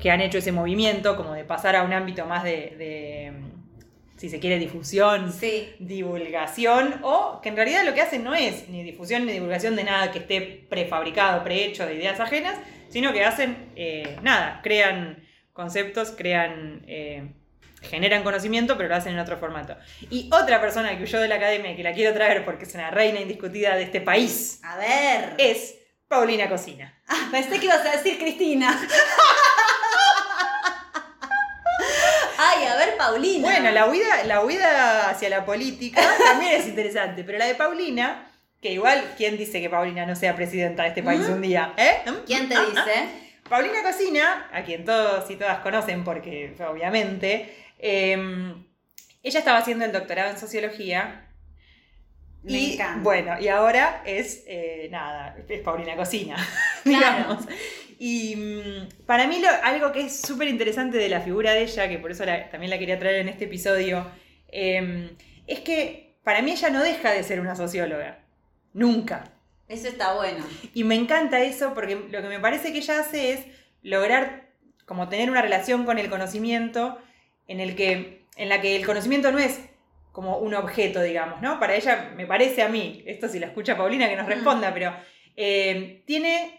que 0.00 0.10
han 0.10 0.20
hecho 0.20 0.38
ese 0.38 0.50
movimiento, 0.50 1.16
como 1.16 1.34
de 1.34 1.44
pasar 1.44 1.76
a 1.76 1.84
un 1.84 1.92
ámbito 1.92 2.26
más 2.26 2.42
de, 2.42 2.74
de, 2.76 3.32
si 4.16 4.28
se 4.30 4.40
quiere, 4.40 4.58
difusión, 4.58 5.32
Sí. 5.32 5.72
divulgación, 5.78 6.96
o 7.02 7.40
que 7.40 7.50
en 7.50 7.54
realidad 7.54 7.84
lo 7.84 7.94
que 7.94 8.00
hacen 8.00 8.24
no 8.24 8.34
es 8.34 8.68
ni 8.70 8.82
difusión 8.82 9.24
ni 9.24 9.30
divulgación 9.34 9.76
de 9.76 9.84
nada 9.84 10.10
que 10.10 10.18
esté 10.18 10.40
prefabricado, 10.68 11.44
prehecho 11.44 11.86
de 11.86 11.94
ideas 11.94 12.18
ajenas, 12.18 12.56
sino 12.88 13.12
que 13.12 13.24
hacen 13.24 13.68
eh, 13.76 14.16
nada, 14.22 14.60
crean 14.64 15.27
conceptos, 15.58 16.12
crean... 16.16 16.84
eh, 16.86 17.32
generan 17.82 18.22
conocimiento, 18.22 18.76
pero 18.76 18.88
lo 18.88 18.94
hacen 18.96 19.12
en 19.14 19.18
otro 19.18 19.36
formato. 19.38 19.76
Y 20.10 20.28
otra 20.32 20.60
persona 20.60 20.96
que 20.96 21.02
huyó 21.04 21.20
de 21.20 21.26
la 21.28 21.34
academia 21.36 21.72
y 21.72 21.76
que 21.76 21.82
la 21.82 21.92
quiero 21.92 22.14
traer 22.14 22.44
porque 22.44 22.64
es 22.64 22.74
una 22.74 22.90
reina 22.90 23.20
indiscutida 23.20 23.74
de 23.76 23.82
este 23.84 24.00
país 24.00 24.60
A 24.64 24.76
ver. 24.76 25.34
es 25.38 25.74
Paulina 26.08 26.48
Cocina. 26.48 26.92
Ah, 27.08 27.28
pensé 27.32 27.58
que 27.58 27.66
ibas 27.66 27.84
a 27.86 27.92
decir 27.92 28.18
Cristina. 28.18 28.68
Ay, 32.38 32.64
a 32.66 32.76
ver, 32.76 32.96
Paulina. 32.96 33.48
Bueno, 33.48 33.70
la 33.72 33.86
huida, 33.86 34.24
la 34.24 34.40
huida 34.44 35.10
hacia 35.10 35.28
la 35.28 35.44
política 35.44 36.00
también 36.24 36.60
es 36.60 36.66
interesante, 36.68 37.24
pero 37.24 37.38
la 37.38 37.46
de 37.46 37.54
Paulina, 37.56 38.30
que 38.62 38.72
igual, 38.72 39.14
¿quién 39.16 39.36
dice 39.36 39.60
que 39.60 39.68
Paulina 39.68 40.06
no 40.06 40.14
sea 40.14 40.34
presidenta 40.36 40.82
de 40.84 40.88
este 40.90 41.02
país 41.02 41.22
un 41.28 41.40
día? 41.42 41.72
¿Eh? 41.76 41.98
¿Quién 42.26 42.48
te 42.48 42.54
Ah, 42.54 42.64
dice? 42.68 42.92
ah. 42.96 43.08
Paulina 43.48 43.82
Cocina, 43.82 44.48
a 44.52 44.62
quien 44.64 44.84
todos 44.84 45.30
y 45.30 45.36
todas 45.36 45.58
conocen, 45.60 46.04
porque 46.04 46.54
obviamente, 46.68 47.54
eh, 47.78 48.54
ella 49.22 49.38
estaba 49.38 49.58
haciendo 49.58 49.84
el 49.84 49.92
doctorado 49.92 50.30
en 50.30 50.38
sociología. 50.38 51.24
Me 52.42 52.52
y 52.52 52.72
encanta. 52.74 53.00
bueno, 53.02 53.40
y 53.40 53.48
ahora 53.48 54.02
es, 54.06 54.44
eh, 54.46 54.88
nada, 54.90 55.36
es 55.48 55.60
Paulina 55.60 55.96
Cocina, 55.96 56.36
Claro. 56.84 57.16
digamos. 57.36 57.44
Y 57.98 58.36
mm, 58.36 59.04
para 59.06 59.26
mí 59.26 59.40
lo- 59.40 59.48
algo 59.64 59.90
que 59.92 60.02
es 60.02 60.20
súper 60.20 60.46
interesante 60.48 60.98
de 60.98 61.08
la 61.08 61.20
figura 61.20 61.52
de 61.52 61.62
ella, 61.62 61.88
que 61.88 61.98
por 61.98 62.12
eso 62.12 62.24
la- 62.24 62.48
también 62.50 62.70
la 62.70 62.78
quería 62.78 62.98
traer 62.98 63.16
en 63.16 63.28
este 63.28 63.46
episodio, 63.46 64.06
eh, 64.52 65.10
es 65.48 65.60
que 65.60 66.16
para 66.22 66.40
mí 66.42 66.52
ella 66.52 66.70
no 66.70 66.82
deja 66.82 67.10
de 67.10 67.22
ser 67.24 67.40
una 67.40 67.56
socióloga. 67.56 68.20
Nunca. 68.72 69.24
Eso 69.68 69.88
está 69.88 70.14
bueno. 70.14 70.44
Y 70.74 70.84
me 70.84 70.94
encanta 70.94 71.40
eso 71.40 71.74
porque 71.74 71.94
lo 71.94 72.22
que 72.22 72.28
me 72.28 72.40
parece 72.40 72.72
que 72.72 72.78
ella 72.78 73.00
hace 73.00 73.32
es 73.32 73.40
lograr 73.82 74.48
como 74.86 75.08
tener 75.08 75.30
una 75.30 75.42
relación 75.42 75.84
con 75.84 75.98
el 75.98 76.08
conocimiento 76.08 76.98
en 77.46 77.60
el 77.60 77.76
que 77.76 78.26
en 78.36 78.48
la 78.48 78.60
que 78.60 78.76
el 78.76 78.86
conocimiento 78.86 79.32
no 79.32 79.38
es 79.38 79.58
como 80.12 80.38
un 80.38 80.54
objeto, 80.54 81.02
digamos, 81.02 81.42
¿no? 81.42 81.58
Para 81.60 81.74
ella, 81.74 82.12
me 82.16 82.24
parece 82.26 82.62
a 82.62 82.68
mí, 82.68 83.02
esto 83.06 83.28
si 83.28 83.38
la 83.40 83.46
escucha 83.46 83.76
Paulina 83.76 84.08
que 84.08 84.16
nos 84.16 84.26
Mm. 84.26 84.30
responda, 84.30 84.72
pero 84.72 84.94
eh, 85.36 86.02
tiene 86.06 86.54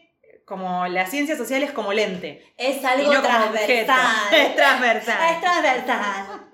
como 0.46 0.88
las 0.88 1.10
ciencias 1.10 1.38
sociales 1.38 1.72
como 1.72 1.94
lente. 1.94 2.44
Es 2.58 2.84
algo 2.84 3.14
no 3.14 3.22
transversal. 3.22 3.98
Es 4.34 4.56
transversal. 4.56 5.34
Es 5.36 5.42
transversal. 5.42 6.46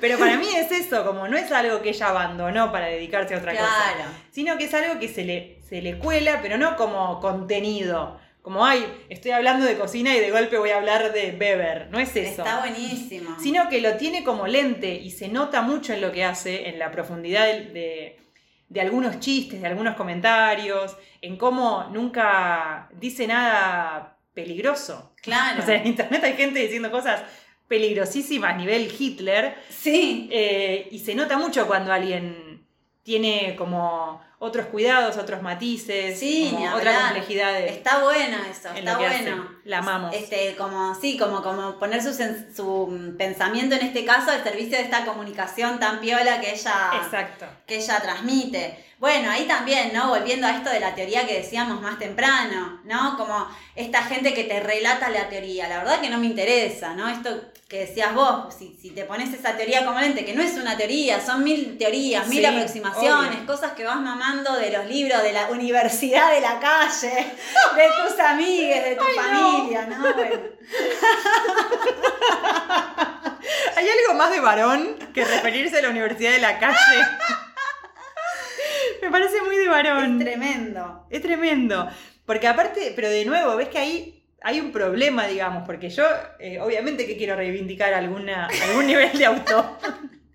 Pero 0.00 0.18
para 0.18 0.36
mí 0.36 0.46
es 0.56 0.70
eso, 0.72 1.04
como 1.06 1.28
no 1.28 1.36
es 1.36 1.50
algo 1.52 1.80
que 1.80 1.90
ella 1.90 2.08
abandonó 2.08 2.72
para 2.72 2.86
dedicarse 2.86 3.34
a 3.34 3.38
otra 3.38 3.52
cosa 3.52 3.92
Claro. 3.96 4.10
sino 4.30 4.56
que 4.58 4.64
es 4.64 4.74
algo 4.74 4.98
que 4.98 5.08
se 5.08 5.24
le, 5.24 5.60
se 5.74 5.82
le 5.82 5.98
cuela, 5.98 6.38
pero 6.40 6.56
no 6.56 6.76
como 6.76 7.18
contenido. 7.18 8.16
Como, 8.42 8.64
ay, 8.64 8.86
estoy 9.08 9.32
hablando 9.32 9.66
de 9.66 9.76
cocina 9.76 10.14
y 10.14 10.20
de 10.20 10.30
golpe 10.30 10.56
voy 10.56 10.70
a 10.70 10.76
hablar 10.76 11.12
de 11.12 11.32
Beber. 11.32 11.88
No 11.90 11.98
es 11.98 12.14
eso. 12.14 12.42
Está 12.42 12.60
buenísimo. 12.60 13.36
Sino 13.40 13.68
que 13.68 13.80
lo 13.80 13.96
tiene 13.96 14.22
como 14.22 14.46
lente 14.46 14.94
y 14.94 15.10
se 15.10 15.26
nota 15.28 15.62
mucho 15.62 15.92
en 15.92 16.00
lo 16.00 16.12
que 16.12 16.22
hace, 16.22 16.68
en 16.68 16.78
la 16.78 16.92
profundidad 16.92 17.46
de, 17.46 17.60
de- 17.70 18.16
de 18.68 18.80
algunos 18.80 19.18
chistes, 19.18 19.60
de 19.60 19.66
algunos 19.66 19.96
comentarios, 19.96 20.96
en 21.20 21.36
cómo 21.36 21.88
nunca 21.92 22.88
dice 22.92 23.26
nada 23.26 24.16
peligroso. 24.32 25.12
Claro. 25.22 25.60
O 25.62 25.66
sea, 25.66 25.74
en 25.76 25.88
internet 25.88 26.22
hay 26.22 26.34
gente 26.34 26.60
diciendo 26.60 26.90
cosas 26.92 27.20
peligrosísimas, 27.66 28.56
nivel 28.56 28.92
Hitler, 28.96 29.56
sí. 29.70 30.28
eh, 30.30 30.86
y 30.92 31.00
se 31.00 31.14
nota 31.16 31.36
mucho 31.36 31.66
cuando 31.66 31.92
alguien 31.92 32.64
tiene 33.02 33.54
como 33.56 34.20
otros 34.44 34.66
cuidados, 34.66 35.16
otros 35.16 35.42
matices, 35.42 36.18
Sí, 36.18 36.48
como 36.50 36.60
ni 36.60 36.68
otra 36.68 36.78
hablar. 36.78 37.02
complejidad 37.12 37.52
de- 37.54 37.68
Está 37.70 38.02
bueno 38.02 38.36
eso, 38.50 38.68
está 38.74 38.98
bueno. 38.98 39.48
La 39.64 39.78
amamos. 39.78 40.14
Este, 40.14 40.54
como, 40.56 40.94
sí, 40.94 41.16
como, 41.18 41.42
como 41.42 41.78
poner 41.78 42.02
su, 42.02 42.12
su 42.54 42.86
mm, 42.88 43.16
pensamiento 43.16 43.74
en 43.74 43.82
este 43.86 44.04
caso 44.04 44.30
al 44.30 44.42
servicio 44.42 44.76
de 44.76 44.84
esta 44.84 45.04
comunicación 45.06 45.78
tan 45.78 46.00
piola 46.00 46.40
que 46.40 46.50
ella, 46.52 46.90
Exacto. 47.02 47.46
que 47.66 47.76
ella 47.76 48.00
transmite. 48.00 48.84
Bueno, 48.98 49.30
ahí 49.30 49.44
también, 49.46 49.92
¿no? 49.92 50.08
Volviendo 50.08 50.46
a 50.46 50.52
esto 50.52 50.70
de 50.70 50.80
la 50.80 50.94
teoría 50.94 51.26
que 51.26 51.34
decíamos 51.40 51.80
más 51.82 51.98
temprano, 51.98 52.80
¿no? 52.84 53.16
Como 53.18 53.46
esta 53.74 54.02
gente 54.04 54.32
que 54.32 54.44
te 54.44 54.60
relata 54.60 55.10
la 55.10 55.28
teoría. 55.28 55.68
La 55.68 55.78
verdad 55.78 56.00
que 56.00 56.08
no 56.08 56.18
me 56.18 56.26
interesa, 56.26 56.94
¿no? 56.94 57.08
Esto 57.08 57.40
que 57.68 57.80
decías 57.80 58.14
vos, 58.14 58.54
si, 58.56 58.78
si 58.80 58.90
te 58.90 59.04
pones 59.04 59.34
esa 59.34 59.56
teoría 59.56 59.84
como 59.84 60.00
lente, 60.00 60.24
que 60.24 60.32
no 60.34 60.42
es 60.42 60.54
una 60.54 60.76
teoría, 60.76 61.20
son 61.24 61.42
mil 61.42 61.76
teorías, 61.76 62.26
mil 62.28 62.38
Sí, 62.38 62.46
aproximaciones, 62.46 63.34
obvio. 63.36 63.46
cosas 63.46 63.72
que 63.72 63.84
vas 63.84 64.00
mamando 64.00 64.54
de 64.56 64.70
los 64.70 64.86
libros 64.86 65.22
de 65.22 65.32
la 65.32 65.48
universidad 65.50 66.30
de 66.32 66.40
la 66.40 66.60
calle, 66.60 67.10
de 67.76 67.88
tus 68.08 68.18
amigues, 68.20 68.84
de 68.84 68.94
tu 68.96 69.02
Ay, 69.04 69.16
no. 69.16 69.22
familia, 69.52 69.86
¿no? 69.86 70.14
Bueno. 70.14 70.40
¿Hay 73.76 73.86
algo 73.88 74.14
más 74.18 74.30
de 74.30 74.40
varón 74.40 74.96
que 75.12 75.24
referirse 75.24 75.78
a 75.78 75.82
la 75.82 75.90
universidad 75.90 76.32
de 76.32 76.38
la 76.38 76.58
calle? 76.58 76.76
Me 79.04 79.10
parece 79.10 79.42
muy 79.42 79.56
de 79.56 79.68
varón. 79.68 80.18
Es 80.18 80.26
tremendo. 80.26 81.06
Es 81.10 81.20
tremendo. 81.20 81.88
Porque 82.24 82.48
aparte, 82.48 82.92
pero 82.96 83.10
de 83.10 83.26
nuevo, 83.26 83.54
ves 83.56 83.68
que 83.68 83.78
ahí 83.78 84.24
hay 84.42 84.60
un 84.60 84.72
problema, 84.72 85.26
digamos, 85.26 85.64
porque 85.66 85.90
yo, 85.90 86.04
eh, 86.38 86.58
obviamente 86.58 87.06
que 87.06 87.16
quiero 87.16 87.36
reivindicar 87.36 87.92
alguna, 87.92 88.48
algún 88.68 88.86
nivel 88.86 89.16
de 89.16 89.26
auto, 89.26 89.78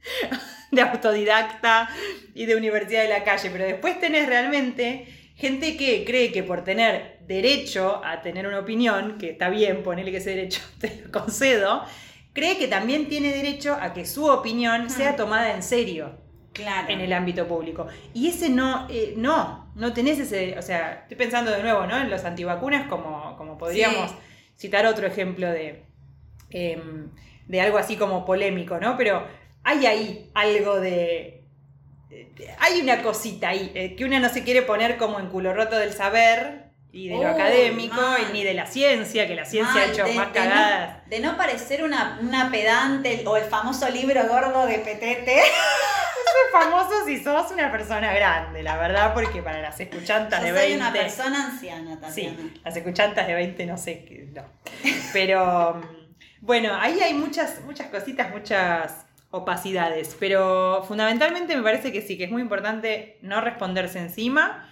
de 0.71 0.81
autodidacta 0.81 1.89
y 2.35 2.45
de 2.45 2.55
universidad 2.55 3.01
de 3.01 3.09
la 3.09 3.23
calle, 3.23 3.49
pero 3.51 3.65
después 3.65 3.99
tenés 3.99 4.27
realmente 4.27 5.07
gente 5.35 5.75
que 5.75 6.05
cree 6.05 6.31
que 6.31 6.43
por 6.43 6.63
tener 6.63 7.19
derecho 7.21 8.01
a 8.05 8.21
tener 8.21 8.45
una 8.45 8.59
opinión, 8.59 9.17
que 9.17 9.31
está 9.31 9.49
bien, 9.49 9.81
ponele 9.81 10.11
que 10.11 10.17
ese 10.17 10.31
derecho 10.31 10.61
te 10.79 11.01
lo 11.03 11.11
concedo, 11.11 11.83
cree 12.33 12.57
que 12.57 12.67
también 12.67 13.09
tiene 13.09 13.31
derecho 13.31 13.75
a 13.79 13.93
que 13.93 14.05
su 14.05 14.25
opinión 14.25 14.91
sea 14.91 15.15
tomada 15.15 15.55
en 15.55 15.63
serio 15.63 16.28
Claro. 16.53 16.89
en 16.89 16.99
el 17.01 17.13
ámbito 17.13 17.47
público. 17.47 17.87
Y 18.13 18.27
ese 18.29 18.49
no, 18.49 18.87
eh, 18.89 19.13
no, 19.15 19.71
no 19.75 19.93
tenés 19.93 20.19
ese, 20.19 20.57
o 20.57 20.61
sea, 20.61 21.01
estoy 21.03 21.15
pensando 21.17 21.51
de 21.51 21.61
nuevo, 21.63 21.85
¿no? 21.85 21.97
En 21.97 22.09
los 22.09 22.25
antivacunas 22.25 22.87
como, 22.87 23.35
como 23.37 23.57
podríamos 23.57 24.11
Sí. 24.11 24.17
citar 24.57 24.85
otro 24.85 25.07
ejemplo 25.07 25.47
de, 25.49 25.85
em, 26.49 27.11
de 27.47 27.61
algo 27.61 27.77
así 27.77 27.95
como 27.95 28.25
polémico, 28.25 28.79
¿no? 28.79 28.97
Pero 28.97 29.25
hay 29.63 29.85
ahí 29.85 30.29
algo 30.33 30.79
de... 30.79 31.43
de- 32.09 32.29
Hay 32.59 32.81
una 32.81 33.01
cosita 33.03 33.49
ahí, 33.49 33.71
eh, 33.75 33.95
que 33.95 34.05
una 34.05 34.19
no 34.19 34.29
se 34.29 34.43
quiere 34.43 34.61
poner 34.63 34.97
como 34.97 35.19
en 35.19 35.27
culo 35.29 35.53
roto 35.53 35.77
del 35.77 35.93
saber 35.93 36.68
y 36.91 37.07
de 37.09 37.15
lo 37.15 37.19
Uy, 37.21 37.25
académico, 37.27 37.95
mal. 38.01 38.21
y 38.29 38.33
ni 38.33 38.43
de 38.43 38.53
la 38.55 38.65
ciencia, 38.65 39.27
que 39.27 39.35
la 39.35 39.45
ciencia 39.45 39.81
ha 39.81 39.85
hecho 39.85 40.03
de- 40.05 40.13
más 40.15 40.33
de 40.33 40.39
no- 40.39 40.45
cagadas. 40.49 41.09
De 41.09 41.19
no 41.19 41.37
parecer 41.37 41.83
una, 41.83 42.17
una 42.21 42.49
pedante 42.51 43.23
o 43.27 43.37
el 43.37 43.43
famoso 43.43 43.87
libro 43.89 44.21
gordo 44.27 44.65
de 44.65 44.79
Petete. 44.79 45.35
Soy 46.29 46.61
famoso 46.61 47.05
si 47.05 47.23
sos 47.23 47.51
una 47.51 47.71
persona 47.71 48.13
grande, 48.13 48.61
la 48.63 48.77
verdad, 48.77 49.13
porque 49.13 49.41
para 49.41 49.61
las 49.61 49.79
escuchantas 49.79 50.39
Yo 50.41 50.45
de 50.53 50.59
soy 50.59 50.69
20... 50.69 50.75
una 50.77 50.91
persona 50.93 51.45
anciana 51.45 51.91
Sí, 52.11 52.27
también. 52.27 52.59
las 52.63 52.75
escuchantas 52.75 53.27
de 53.27 53.33
20 53.33 53.65
no 53.65 53.77
sé 53.77 54.03
qué, 54.05 54.29
no. 54.33 54.43
Pero 55.13 55.75
mm, 55.75 56.15
bueno, 56.41 56.75
ahí 56.79 56.99
hay 57.01 57.13
muchas, 57.15 57.61
muchas 57.65 57.87
cositas, 57.87 58.29
muchas 58.31 59.05
opacidades. 59.31 60.15
Pero 60.19 60.83
fundamentalmente 60.87 61.55
me 61.55 61.63
parece 61.63 61.91
que 61.91 62.01
sí, 62.01 62.17
que 62.17 62.25
es 62.25 62.31
muy 62.31 62.41
importante 62.41 63.17
no 63.21 63.41
responderse 63.41 63.99
encima 63.99 64.69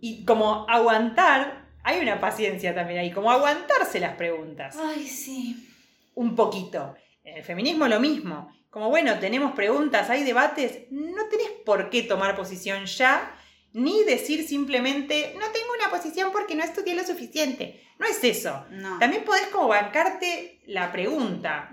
y 0.00 0.24
como 0.24 0.66
aguantar, 0.68 1.64
hay 1.82 2.00
una 2.00 2.20
paciencia 2.20 2.74
también 2.74 3.00
ahí, 3.00 3.10
como 3.10 3.30
aguantarse 3.30 4.00
las 4.00 4.14
preguntas 4.14 4.76
Ay, 4.80 5.06
sí. 5.06 5.68
un 6.14 6.34
poquito. 6.34 6.94
En 7.24 7.38
el 7.38 7.44
feminismo 7.44 7.88
lo 7.88 8.00
mismo. 8.00 8.50
Como 8.70 8.88
bueno, 8.90 9.18
tenemos 9.18 9.52
preguntas, 9.52 10.10
hay 10.10 10.24
debates, 10.24 10.86
no 10.90 11.28
tenés 11.28 11.50
por 11.64 11.90
qué 11.90 12.02
tomar 12.02 12.34
posición 12.34 12.86
ya, 12.86 13.32
ni 13.74 14.04
decir 14.04 14.46
simplemente, 14.46 15.34
no 15.34 15.46
tengo 15.50 15.66
una 15.78 15.90
posición 15.90 16.30
porque 16.32 16.54
no 16.54 16.62
estudié 16.62 16.94
lo 16.94 17.04
suficiente. 17.04 17.82
No 17.98 18.06
es 18.06 18.22
eso. 18.22 18.64
No. 18.70 18.98
También 19.00 19.24
podés 19.24 19.48
como 19.48 19.68
bancarte 19.68 20.60
la 20.66 20.92
pregunta, 20.92 21.70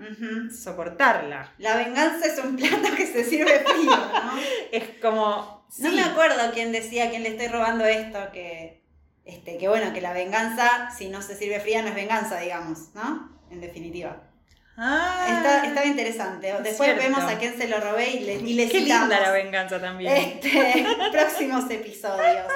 soportarla. 0.52 1.54
La 1.58 1.76
venganza 1.76 2.26
es 2.26 2.38
un 2.38 2.56
plato 2.56 2.94
que 2.96 3.06
se 3.06 3.24
sirve 3.24 3.60
frío, 3.60 3.90
¿no? 3.90 4.32
Es 4.72 4.84
como... 5.00 5.62
No 5.78 5.88
sí, 5.88 5.94
me 5.94 6.02
acuerdo 6.02 6.52
quién 6.52 6.70
decía, 6.70 7.08
quién 7.08 7.22
le 7.22 7.30
estoy 7.30 7.46
robando 7.46 7.86
esto, 7.86 8.18
que, 8.32 8.82
este, 9.24 9.56
que 9.56 9.68
bueno, 9.68 9.94
que 9.94 10.02
la 10.02 10.12
venganza, 10.12 10.90
si 10.90 11.08
no 11.08 11.22
se 11.22 11.36
sirve 11.36 11.60
fría, 11.60 11.82
no 11.82 11.88
es 11.88 11.94
venganza, 11.94 12.38
digamos, 12.40 12.94
¿no? 12.94 13.30
En 13.50 13.60
definitiva. 13.60 14.31
Ah, 14.76 15.26
Está- 15.28 15.64
estaba 15.66 15.86
interesante. 15.86 16.46
Después 16.62 16.90
Cierto. 16.90 17.02
vemos 17.02 17.24
a 17.24 17.38
quién 17.38 17.56
se 17.58 17.68
lo 17.68 17.78
robé 17.78 18.10
y 18.10 18.20
le, 18.20 18.34
y 18.36 18.54
le 18.54 18.68
Qué 18.68 18.80
citamos. 18.80 19.08
linda 19.10 19.20
la 19.26 19.30
venganza 19.32 19.80
también. 19.80 20.12
Este, 20.16 20.86
próximos 21.12 21.70
episodios. 21.70 22.46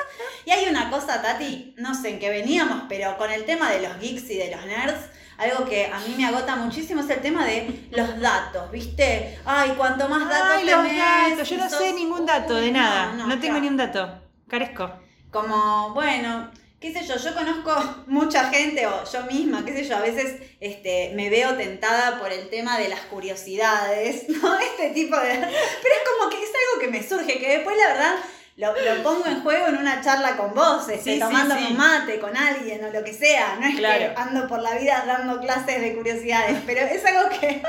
Y 0.46 0.50
hay 0.50 0.66
una 0.68 0.88
cosa, 0.90 1.20
Tati, 1.20 1.74
no 1.78 1.94
sé 1.94 2.10
en 2.10 2.18
qué 2.18 2.30
veníamos, 2.30 2.84
pero 2.88 3.16
con 3.18 3.30
el 3.30 3.44
tema 3.44 3.70
de 3.70 3.82
los 3.82 3.98
geeks 4.00 4.30
y 4.30 4.38
de 4.38 4.50
los 4.56 4.64
nerds, 4.64 4.98
algo 5.38 5.66
que 5.68 5.86
a 5.92 5.98
mí 6.00 6.14
me 6.16 6.24
agota 6.26 6.56
muchísimo 6.56 7.02
es 7.02 7.10
el 7.10 7.20
tema 7.20 7.44
de 7.44 7.86
los 7.90 8.18
datos, 8.18 8.70
¿viste? 8.70 9.38
Ay, 9.44 9.72
cuanto 9.76 10.08
más 10.08 10.26
datos 10.26 10.48
Ay, 10.56 10.64
los 10.64 10.82
tenés, 10.86 10.98
datos. 11.30 11.48
Yo 11.50 11.56
no 11.58 11.68
sos- 11.68 11.78
sé 11.78 11.92
ningún 11.92 12.24
dato 12.24 12.54
de 12.54 12.72
nada. 12.72 13.12
no, 13.12 13.18
No, 13.18 13.26
no, 13.26 13.34
tengo 13.34 13.42
claro. 13.56 13.60
ni 13.60 13.68
un 13.68 13.76
dato. 13.76 14.22
Carezco. 14.48 14.90
Como, 15.30 15.92
bueno, 15.92 16.50
qué 16.92 17.00
sé 17.00 17.06
yo, 17.06 17.16
yo 17.16 17.34
conozco 17.34 18.04
mucha 18.06 18.44
gente 18.50 18.86
o 18.86 19.04
yo 19.10 19.22
misma, 19.24 19.64
qué 19.64 19.72
sé 19.72 19.84
yo, 19.84 19.96
a 19.96 20.00
veces 20.00 20.40
este, 20.60 21.12
me 21.14 21.30
veo 21.30 21.54
tentada 21.56 22.18
por 22.18 22.32
el 22.32 22.48
tema 22.48 22.78
de 22.78 22.88
las 22.88 23.00
curiosidades, 23.02 24.28
¿no? 24.28 24.58
Este 24.58 24.90
tipo 24.90 25.16
de... 25.16 25.28
Pero 25.30 25.44
es 25.94 26.08
como 26.18 26.30
que 26.30 26.42
es 26.42 26.50
algo 26.50 26.80
que 26.80 26.88
me 26.88 27.02
surge, 27.06 27.38
que 27.38 27.56
después 27.58 27.76
la 27.76 27.88
verdad 27.88 28.14
lo, 28.56 28.68
lo 28.72 29.02
pongo 29.02 29.26
en 29.26 29.42
juego 29.42 29.66
en 29.66 29.76
una 29.78 30.00
charla 30.00 30.36
con 30.36 30.54
vos, 30.54 30.88
este, 30.88 31.02
Sí, 31.04 31.12
sí, 31.14 31.18
tomándome 31.20 31.60
sí. 31.60 31.66
un 31.72 31.76
mate 31.76 32.18
con 32.18 32.36
alguien 32.36 32.84
o 32.84 32.90
lo 32.90 33.04
que 33.04 33.12
sea, 33.12 33.56
no 33.60 33.66
es 33.66 33.76
Claro. 33.76 34.14
que 34.14 34.20
ando 34.20 34.48
por 34.48 34.60
la 34.60 34.74
vida 34.76 35.04
dando 35.06 35.40
clases 35.40 35.80
de 35.80 35.94
curiosidades, 35.94 36.56
pero 36.66 36.80
es 36.80 37.04
algo 37.04 37.28
que... 37.38 37.62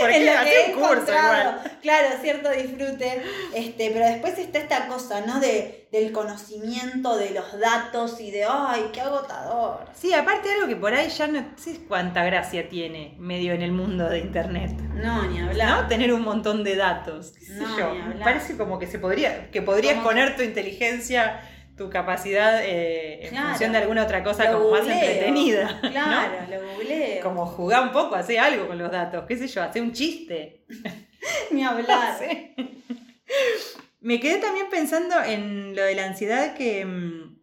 Porque 0.00 0.16
en 0.16 0.26
lo 0.26 0.32
que 0.44 0.72
un 0.74 0.80
curso 0.80 1.12
igual. 1.12 1.60
Claro, 1.82 2.08
cierto 2.22 2.50
disfrute. 2.50 3.22
Este, 3.54 3.90
pero 3.90 4.06
después 4.06 4.38
está 4.38 4.58
esta 4.58 4.86
cosa, 4.86 5.20
¿no? 5.26 5.38
De, 5.38 5.86
del 5.92 6.12
conocimiento 6.12 7.16
de 7.16 7.30
los 7.30 7.58
datos 7.60 8.20
y 8.20 8.30
de 8.30 8.44
¡ay, 8.48 8.90
qué 8.92 9.00
agotador! 9.02 9.86
Sí, 9.94 10.12
aparte 10.12 10.50
algo 10.52 10.66
que 10.66 10.76
por 10.76 10.92
ahí 10.94 11.08
ya 11.08 11.26
no 11.26 11.44
sé 11.56 11.80
cuánta 11.86 12.24
gracia 12.24 12.68
tiene 12.68 13.14
medio 13.18 13.52
en 13.52 13.62
el 13.62 13.72
mundo 13.72 14.08
de 14.08 14.18
internet. 14.20 14.72
No, 14.94 15.22
ni 15.28 15.38
¿No? 15.38 15.48
hablar. 15.50 15.88
Tener 15.88 16.12
un 16.12 16.22
montón 16.22 16.64
de 16.64 16.76
datos. 16.76 17.32
qué 17.38 17.44
sé 17.44 17.54
No, 17.54 17.78
yo. 17.78 17.94
ni 17.94 18.00
hablar. 18.00 18.24
Parece 18.24 18.56
como 18.56 18.78
que 18.78 18.86
se 18.86 18.98
podría, 18.98 19.50
que 19.50 19.62
podrías 19.62 20.02
poner 20.02 20.36
tu 20.36 20.42
inteligencia, 20.42 21.40
tu 21.76 21.90
capacidad 21.90 22.64
eh, 22.64 23.24
en 23.24 23.28
Claro. 23.30 23.48
función 23.50 23.72
de 23.72 23.78
alguna 23.78 24.02
otra 24.04 24.22
cosa 24.24 24.50
Lo 24.50 24.58
como 24.58 24.70
más 24.70 24.86
entretenida. 24.88 25.80
¿no? 25.82 25.90
Claro, 25.90 26.34
lo 26.50 26.68
googleo. 26.72 27.22
Como 27.22 27.44
jugar 27.46 27.82
un 27.82 27.92
poco, 27.92 28.14
hacer 28.14 28.38
algo 28.38 28.66
con 28.66 28.78
los 28.78 28.90
datos, 28.90 29.24
qué 29.28 29.36
sé 29.36 29.46
yo, 29.48 29.62
hacer 29.62 29.82
un 29.82 29.92
chiste. 29.92 30.64
Ni 31.50 31.62
hablar. 31.64 32.16
Me 34.00 34.20
quedé 34.20 34.38
también 34.38 34.66
pensando 34.70 35.20
en 35.22 35.74
lo 35.74 35.82
de 35.82 35.94
la 35.94 36.06
ansiedad 36.06 36.54
que. 36.56 36.84
mm, 36.84 37.36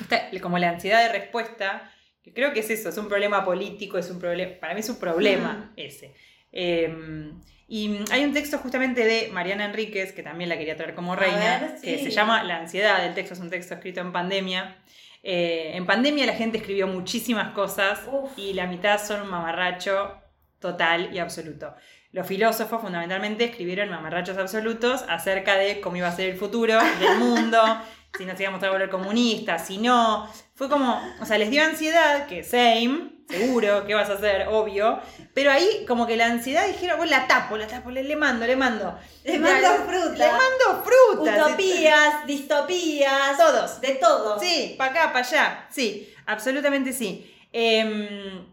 está- 0.00 0.30
como 0.40 0.58
la 0.58 0.70
ansiedad 0.70 1.02
de 1.02 1.18
respuesta, 1.18 1.90
que 2.22 2.32
creo 2.32 2.52
que 2.52 2.60
es 2.60 2.70
eso, 2.70 2.88
es 2.90 2.96
un 2.98 3.08
problema 3.08 3.44
político, 3.44 3.98
es 3.98 4.08
un 4.10 4.18
problema. 4.20 4.52
Para 4.60 4.74
mí 4.74 4.80
es 4.80 4.88
un 4.88 4.98
problema 5.00 5.72
ese. 5.76 6.14
Eh, 6.52 7.32
y 7.70 7.98
hay 8.10 8.24
un 8.24 8.32
texto 8.32 8.56
justamente 8.58 9.04
de 9.04 9.28
Mariana 9.30 9.66
Enríquez, 9.66 10.12
que 10.12 10.22
también 10.22 10.48
la 10.48 10.56
quería 10.56 10.74
traer 10.74 10.94
como 10.94 11.14
reina, 11.14 11.58
ver, 11.60 11.80
que 11.82 11.98
se 11.98 12.10
llama 12.10 12.42
La 12.42 12.56
ansiedad. 12.56 13.04
El 13.04 13.14
texto 13.14 13.34
es 13.34 13.40
un 13.40 13.50
texto 13.50 13.74
escrito 13.74 14.00
en 14.00 14.10
pandemia. 14.10 14.78
Eh, 15.22 15.72
en 15.74 15.84
pandemia 15.84 16.24
la 16.24 16.32
gente 16.32 16.58
escribió 16.58 16.86
muchísimas 16.86 17.52
cosas 17.52 18.00
Uf. 18.10 18.30
y 18.38 18.54
la 18.54 18.66
mitad 18.66 19.04
son 19.04 19.22
un 19.22 19.28
mamarracho 19.28 20.14
total 20.60 21.10
y 21.12 21.18
absoluto. 21.18 21.74
Los 22.10 22.26
filósofos 22.26 22.80
fundamentalmente 22.80 23.44
escribieron 23.44 23.90
mamarrachos 23.90 24.38
absolutos 24.38 25.04
acerca 25.08 25.56
de 25.56 25.80
cómo 25.82 25.96
iba 25.96 26.08
a 26.08 26.12
ser 26.12 26.30
el 26.30 26.36
futuro 26.38 26.78
del 26.98 27.18
mundo, 27.18 27.60
si 28.18 28.26
nos 28.26 28.38
íbamos 28.40 28.60
a 28.64 28.70
volver 28.70 28.90
comunistas, 28.90 29.64
si 29.64 29.78
no. 29.78 30.28
Fue 30.54 30.68
como, 30.68 31.00
o 31.20 31.24
sea, 31.24 31.38
les 31.38 31.50
dio 31.50 31.62
ansiedad, 31.62 32.26
que 32.26 32.42
same, 32.42 33.12
seguro, 33.28 33.86
¿qué 33.86 33.94
vas 33.94 34.10
a 34.10 34.14
hacer? 34.14 34.48
Obvio. 34.48 34.98
Pero 35.32 35.52
ahí 35.52 35.84
como 35.86 36.04
que 36.04 36.16
la 36.16 36.26
ansiedad 36.26 36.66
dijeron, 36.66 36.96
bueno, 36.96 37.12
la 37.12 37.28
tapo, 37.28 37.56
la 37.56 37.68
tapo, 37.68 37.92
le, 37.92 38.02
le 38.02 38.16
mando, 38.16 38.44
le 38.44 38.56
mando. 38.56 38.98
Le 39.22 39.38
mando 39.38 39.68
fruta. 39.86 40.16
Le 40.16 40.32
mando 40.32 40.84
fruta. 40.84 41.46
Utopías, 41.46 42.26
distopías. 42.26 43.36
Todos. 43.38 43.80
De 43.80 43.94
todo. 43.94 44.40
Sí, 44.40 44.74
para 44.76 44.90
acá, 44.90 45.12
para 45.12 45.24
allá. 45.24 45.66
Sí, 45.70 46.12
absolutamente 46.26 46.92
sí. 46.92 47.32
Em, 47.52 48.46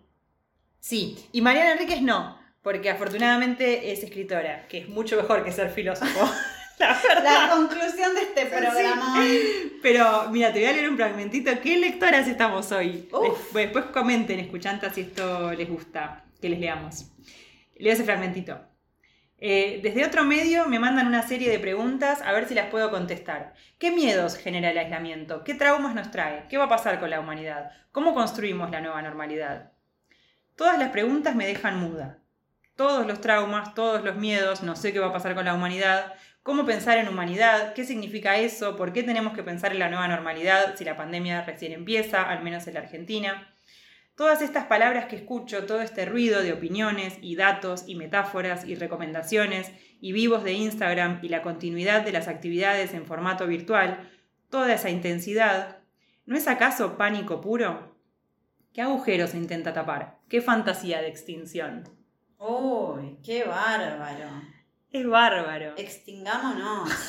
sí, 0.79 1.27
y 1.31 1.41
Mariana 1.41 1.71
Enríquez 1.71 2.03
no, 2.03 2.39
porque 2.61 2.91
afortunadamente 2.91 3.91
es 3.91 4.03
escritora, 4.03 4.67
que 4.67 4.77
es 4.77 4.89
mucho 4.89 5.17
mejor 5.17 5.43
que 5.43 5.51
ser 5.51 5.71
filósofo. 5.71 6.29
La 7.23 7.49
conclusión 7.53 8.13
de 8.15 8.21
este 8.21 8.45
programa. 8.47 9.23
Pero 9.81 10.29
mira, 10.29 10.51
te 10.51 10.59
voy 10.59 10.69
a 10.69 10.73
leer 10.73 10.89
un 10.89 10.97
fragmentito. 10.97 11.51
¿Qué 11.61 11.77
lectoras 11.77 12.27
estamos 12.27 12.71
hoy? 12.71 13.07
Uf. 13.11 13.53
Después 13.53 13.85
comenten, 13.85 14.39
escuchantas, 14.39 14.95
si 14.95 15.01
esto 15.01 15.51
les 15.53 15.69
gusta, 15.69 16.23
que 16.41 16.49
les 16.49 16.59
leamos. 16.59 17.05
Leo 17.77 17.93
ese 17.93 18.03
fragmentito. 18.03 18.59
Eh, 19.37 19.81
desde 19.83 20.05
otro 20.05 20.23
medio 20.23 20.65
me 20.67 20.79
mandan 20.79 21.07
una 21.07 21.21
serie 21.27 21.49
de 21.49 21.59
preguntas 21.59 22.21
a 22.21 22.31
ver 22.31 22.47
si 22.47 22.55
las 22.55 22.67
puedo 22.67 22.89
contestar. 22.89 23.53
¿Qué 23.77 23.91
miedos 23.91 24.37
genera 24.37 24.71
el 24.71 24.77
aislamiento? 24.77 25.43
¿Qué 25.43 25.53
traumas 25.53 25.93
nos 25.93 26.11
trae? 26.11 26.47
¿Qué 26.49 26.57
va 26.57 26.65
a 26.65 26.69
pasar 26.69 26.99
con 26.99 27.09
la 27.09 27.19
humanidad? 27.19 27.71
¿Cómo 27.91 28.13
construimos 28.13 28.71
la 28.71 28.81
nueva 28.81 29.01
normalidad? 29.01 29.73
Todas 30.55 30.79
las 30.79 30.89
preguntas 30.89 31.35
me 31.35 31.45
dejan 31.45 31.79
muda. 31.79 32.19
Todos 32.77 33.05
los 33.05 33.21
traumas, 33.21 33.73
todos 33.73 34.03
los 34.03 34.15
miedos, 34.15 34.63
no 34.63 34.75
sé 34.75 34.93
qué 34.93 34.99
va 34.99 35.07
a 35.07 35.13
pasar 35.13 35.35
con 35.35 35.45
la 35.45 35.53
humanidad, 35.53 36.13
cómo 36.45 36.63
pensar 36.63 36.99
en 36.99 37.07
humanidad, 37.07 37.73
qué 37.73 37.85
significa 37.85 38.37
eso, 38.37 38.75
por 38.75 38.93
qué 38.93 39.01
tenemos 39.01 39.33
que 39.33 39.41
pensar 39.41 39.71
en 39.71 39.79
la 39.79 39.89
nueva 39.89 40.07
normalidad 40.07 40.75
si 40.75 40.85
la 40.85 40.95
pandemia 40.95 41.41
recién 41.41 41.71
empieza, 41.71 42.21
al 42.21 42.43
menos 42.43 42.67
en 42.67 42.75
la 42.75 42.81
Argentina. 42.81 43.51
Todas 44.15 44.43
estas 44.43 44.65
palabras 44.65 45.07
que 45.07 45.15
escucho, 45.15 45.65
todo 45.65 45.81
este 45.81 46.05
ruido 46.05 46.43
de 46.43 46.53
opiniones 46.53 47.17
y 47.19 47.35
datos 47.35 47.85
y 47.87 47.95
metáforas 47.95 48.63
y 48.63 48.75
recomendaciones 48.75 49.71
y 49.99 50.11
vivos 50.11 50.43
de 50.43 50.53
Instagram 50.53 51.17
y 51.23 51.29
la 51.29 51.41
continuidad 51.41 52.03
de 52.05 52.11
las 52.11 52.27
actividades 52.27 52.93
en 52.93 53.07
formato 53.07 53.47
virtual, 53.47 54.07
toda 54.51 54.71
esa 54.71 54.91
intensidad, 54.91 55.79
¿no 56.27 56.37
es 56.37 56.47
acaso 56.47 56.95
pánico 56.95 57.41
puro? 57.41 57.97
¿Qué 58.71 58.83
agujero 58.83 59.25
se 59.25 59.37
intenta 59.37 59.73
tapar? 59.73 60.19
¿Qué 60.29 60.41
fantasía 60.41 61.01
de 61.01 61.07
extinción? 61.07 61.89
Uy, 62.37 63.17
qué 63.23 63.45
bárbaro. 63.45 64.54
Es 64.99 65.07
bárbaro. 65.07 65.73
Extingámonos. 65.77 66.89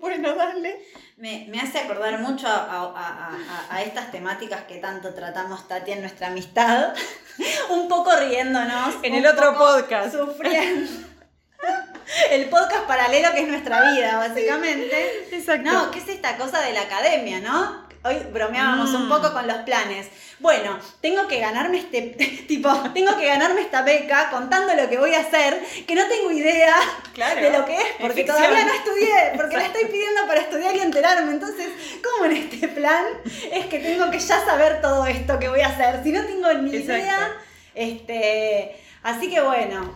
Bueno, 0.00 0.32
dale. 0.36 0.78
Me, 1.16 1.46
me 1.50 1.58
hace 1.60 1.80
acordar 1.80 2.20
mucho 2.20 2.46
a, 2.46 2.92
a- 2.94 3.36
a- 3.68 3.82
estas 3.82 4.12
temáticas 4.12 4.62
que 4.62 4.76
tanto 4.76 5.12
tratamos, 5.12 5.66
Tati, 5.66 5.90
en 5.90 6.02
nuestra 6.02 6.28
amistad. 6.28 6.94
un 7.70 7.88
poco 7.88 8.14
riéndonos. 8.14 8.94
En 9.02 9.14
el 9.16 9.26
otro 9.26 9.58
podcast. 9.58 10.14
Sufriendo. 10.14 10.88
el 12.30 12.44
podcast 12.48 12.84
paralelo 12.86 13.32
que 13.32 13.40
es 13.40 13.48
nuestra 13.48 13.90
vida, 13.90 14.18
básicamente. 14.18 15.34
Exacto. 15.36 15.68
No, 15.68 15.90
¿qué 15.90 15.98
es 15.98 16.08
esta 16.08 16.36
cosa 16.36 16.60
de 16.60 16.74
la 16.74 16.82
academia, 16.82 17.40
no? 17.40 17.87
Hoy 18.04 18.16
bromeábamos 18.32 18.90
un 18.90 19.06
Mm. 19.06 19.08
poco 19.08 19.32
con 19.32 19.46
los 19.46 19.56
planes. 19.58 20.06
Bueno, 20.38 20.78
tengo 21.00 21.26
que 21.26 21.40
ganarme 21.40 21.78
este, 21.78 22.00
tipo, 22.48 22.70
tengo 22.94 23.16
que 23.16 23.26
ganarme 23.26 23.60
esta 23.62 23.82
beca 23.82 24.30
contando 24.30 24.72
lo 24.74 24.88
que 24.88 24.98
voy 24.98 25.14
a 25.14 25.20
hacer, 25.20 25.60
que 25.86 25.94
no 25.96 26.06
tengo 26.06 26.30
idea 26.30 26.76
Claro. 27.12 27.40
de 27.40 27.50
lo 27.50 27.64
que 27.64 27.74
es, 27.76 27.84
porque 28.00 28.22
todavía 28.24 28.64
no 28.64 28.72
estudié, 28.72 29.32
porque 29.36 29.56
la 29.56 29.66
estoy 29.66 29.86
pidiendo 29.86 30.26
para 30.28 30.40
estudiar 30.40 30.76
y 30.76 30.80
enterarme. 30.80 31.32
Entonces, 31.32 31.66
¿cómo 32.04 32.26
en 32.26 32.36
este 32.36 32.68
plan 32.68 33.04
es 33.52 33.66
que 33.66 33.80
tengo 33.80 34.10
que 34.12 34.20
ya 34.20 34.44
saber 34.44 34.80
todo 34.80 35.04
esto 35.06 35.38
que 35.40 35.48
voy 35.48 35.60
a 35.62 35.68
hacer? 35.68 36.00
Si 36.04 36.12
no 36.12 36.24
tengo 36.24 36.52
ni 36.54 36.76
Exacto. 36.76 36.92
idea, 37.02 37.32
este, 37.74 38.76
así 39.02 39.28
que 39.28 39.40
bueno, 39.40 39.92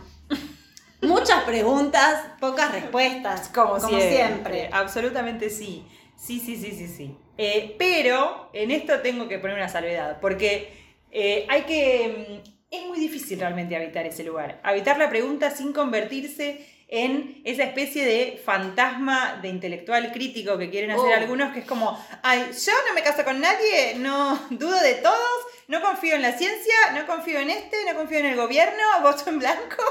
muchas 1.01 1.43
preguntas, 1.43 2.21
pocas 2.41 2.71
respuestas, 2.73 3.47
Como, 3.49 3.79
siempre. 3.79 4.09
siempre. 4.11 4.69
Absolutamente 4.73 5.49
sí. 5.49 5.87
Sí, 6.17 6.39
sí, 6.39 6.57
sí, 6.57 6.71
sí, 6.71 6.87
sí. 6.87 7.17
Eh, 7.37 7.75
pero 7.79 8.49
en 8.53 8.71
esto 8.71 8.99
tengo 8.99 9.27
que 9.27 9.39
poner 9.39 9.55
una 9.57 9.69
salvedad, 9.69 10.19
porque 10.21 10.69
eh, 11.11 11.45
hay 11.49 11.61
que... 11.63 12.41
mm, 12.45 12.49
Es 12.75 12.85
muy 12.87 12.99
difícil 12.99 13.39
realmente 13.39 13.75
habitar 13.75 14.05
ese 14.07 14.23
lugar. 14.23 14.59
Habitar 14.63 14.97
la 14.97 15.09
pregunta 15.09 15.51
sin 15.51 15.73
convertirse 15.73 16.65
en 16.87 17.41
esa 17.43 17.63
especie 17.63 18.03
de 18.05 18.39
fantasma 18.43 19.39
de 19.41 19.47
intelectual 19.49 20.11
crítico 20.11 20.57
que 20.57 20.69
quieren 20.69 20.91
hacer 20.91 21.11
Oh. 21.11 21.15
algunos, 21.21 21.51
que 21.53 21.59
es 21.59 21.65
como, 21.65 21.97
ay, 22.23 22.39
yo 22.65 22.71
no 22.87 22.93
me 22.93 23.01
caso 23.03 23.23
con 23.23 23.39
nadie, 23.39 23.95
no 23.97 24.39
dudo 24.51 24.79
de 24.79 24.95
todos, 24.95 25.39
no 25.67 25.81
confío 25.81 26.15
en 26.15 26.21
la 26.23 26.33
ciencia, 26.33 26.73
no 26.93 27.05
confío 27.07 27.39
en 27.39 27.49
este, 27.49 27.77
no 27.87 27.95
confío 27.97 28.19
en 28.19 28.27
el 28.27 28.35
gobierno, 28.35 28.83
voto 29.01 29.27
en 29.29 29.39
blanco. 29.39 29.83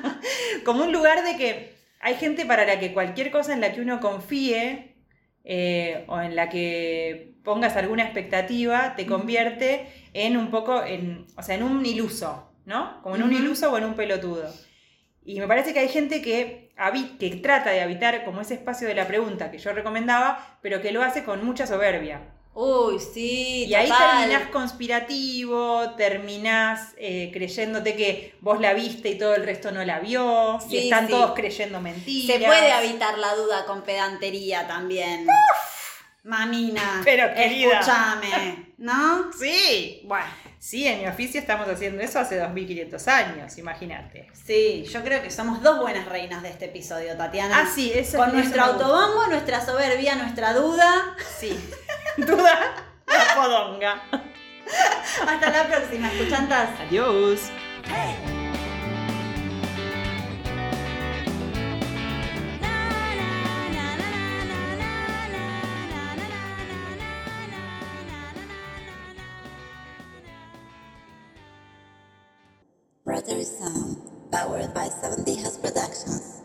como 0.64 0.84
un 0.84 0.92
lugar 0.92 1.22
de 1.24 1.36
que 1.36 1.74
hay 2.00 2.14
gente 2.16 2.44
para 2.46 2.64
la 2.64 2.78
que 2.80 2.92
cualquier 2.92 3.30
cosa 3.30 3.52
en 3.52 3.60
la 3.60 3.72
que 3.72 3.80
uno 3.80 4.00
confíe 4.00 4.94
eh, 5.50 6.04
o 6.08 6.20
en 6.20 6.36
la 6.36 6.50
que 6.50 7.32
pongas 7.42 7.74
alguna 7.76 8.04
expectativa 8.04 8.94
te 8.96 9.06
convierte 9.06 9.86
en 10.12 10.36
un 10.36 10.50
poco, 10.50 10.84
en, 10.84 11.26
o 11.38 11.42
sea, 11.42 11.54
en 11.54 11.62
un 11.62 11.86
iluso, 11.86 12.52
¿no? 12.66 13.00
Como 13.00 13.16
en 13.16 13.22
un 13.22 13.32
iluso 13.32 13.72
o 13.72 13.78
en 13.78 13.84
un 13.84 13.94
pelotudo. 13.94 14.52
Y 15.24 15.40
me 15.40 15.48
parece 15.48 15.72
que 15.72 15.78
hay 15.78 15.88
gente 15.88 16.20
que, 16.20 16.70
que 17.18 17.30
trata 17.36 17.70
de 17.70 17.80
habitar 17.80 18.26
como 18.26 18.42
ese 18.42 18.54
espacio 18.54 18.86
de 18.86 18.94
la 18.94 19.06
pregunta 19.06 19.50
que 19.50 19.56
yo 19.56 19.72
recomendaba, 19.72 20.58
pero 20.60 20.82
que 20.82 20.92
lo 20.92 21.02
hace 21.02 21.24
con 21.24 21.42
mucha 21.42 21.66
soberbia. 21.66 22.20
Uy, 22.60 22.98
sí, 22.98 23.66
Y 23.68 23.74
ahí 23.74 23.88
terminás 23.88 24.48
conspirativo, 24.50 25.90
terminás 25.96 26.92
eh, 26.96 27.30
creyéndote 27.32 27.94
que 27.94 28.34
vos 28.40 28.60
la 28.60 28.74
viste 28.74 29.10
y 29.10 29.14
todo 29.16 29.36
el 29.36 29.44
resto 29.44 29.70
no 29.70 29.84
la 29.84 30.00
vio. 30.00 30.58
Sí, 30.68 30.74
y 30.74 30.78
están 30.78 31.06
sí. 31.06 31.12
todos 31.12 31.34
creyendo 31.36 31.80
mentiras. 31.80 32.36
Se 32.36 32.44
puede 32.44 32.84
evitar 32.84 33.16
la 33.16 33.36
duda 33.36 33.64
con 33.64 33.82
pedantería 33.82 34.66
también. 34.66 35.28
Mamina. 36.24 37.02
Pero, 37.04 37.32
querida. 37.32 37.78
Escúchame, 37.78 38.72
¿no? 38.78 39.30
Sí. 39.38 40.00
Bueno, 40.02 40.26
Sí, 40.58 40.86
en 40.86 41.00
mi 41.00 41.06
oficio 41.06 41.40
estamos 41.40 41.68
haciendo 41.68 42.02
eso 42.02 42.18
hace 42.18 42.38
2500 42.38 43.08
años, 43.08 43.58
imagínate. 43.58 44.28
sí, 44.32 44.84
yo 44.92 45.02
creo 45.02 45.22
que 45.22 45.30
somos 45.30 45.62
dos 45.62 45.80
buenas 45.80 46.06
reinas 46.06 46.42
de 46.42 46.50
este 46.50 46.66
episodio, 46.66 47.16
Tatiana. 47.16 47.60
Ah, 47.60 47.70
sí, 47.72 47.92
eso 47.94 48.18
Con 48.18 48.28
eso 48.28 48.36
nuestro 48.38 48.62
autobombo, 48.64 49.26
nuestra 49.28 49.64
soberbia, 49.64 50.16
nuestra 50.16 50.52
duda. 50.54 51.16
Sí. 51.38 51.58
Duda 52.16 52.74
la 53.06 53.34
podonga. 53.34 54.02
Hasta 55.26 55.50
la 55.50 55.66
próxima, 55.66 56.12
escuchantas. 56.12 56.68
Adiós. 56.80 57.40
Brother 73.08 73.42
Sound, 73.42 73.96
um, 73.96 74.30
powered 74.30 74.74
by 74.74 74.88
70 74.90 75.36
House 75.42 75.56
Productions. 75.56 76.37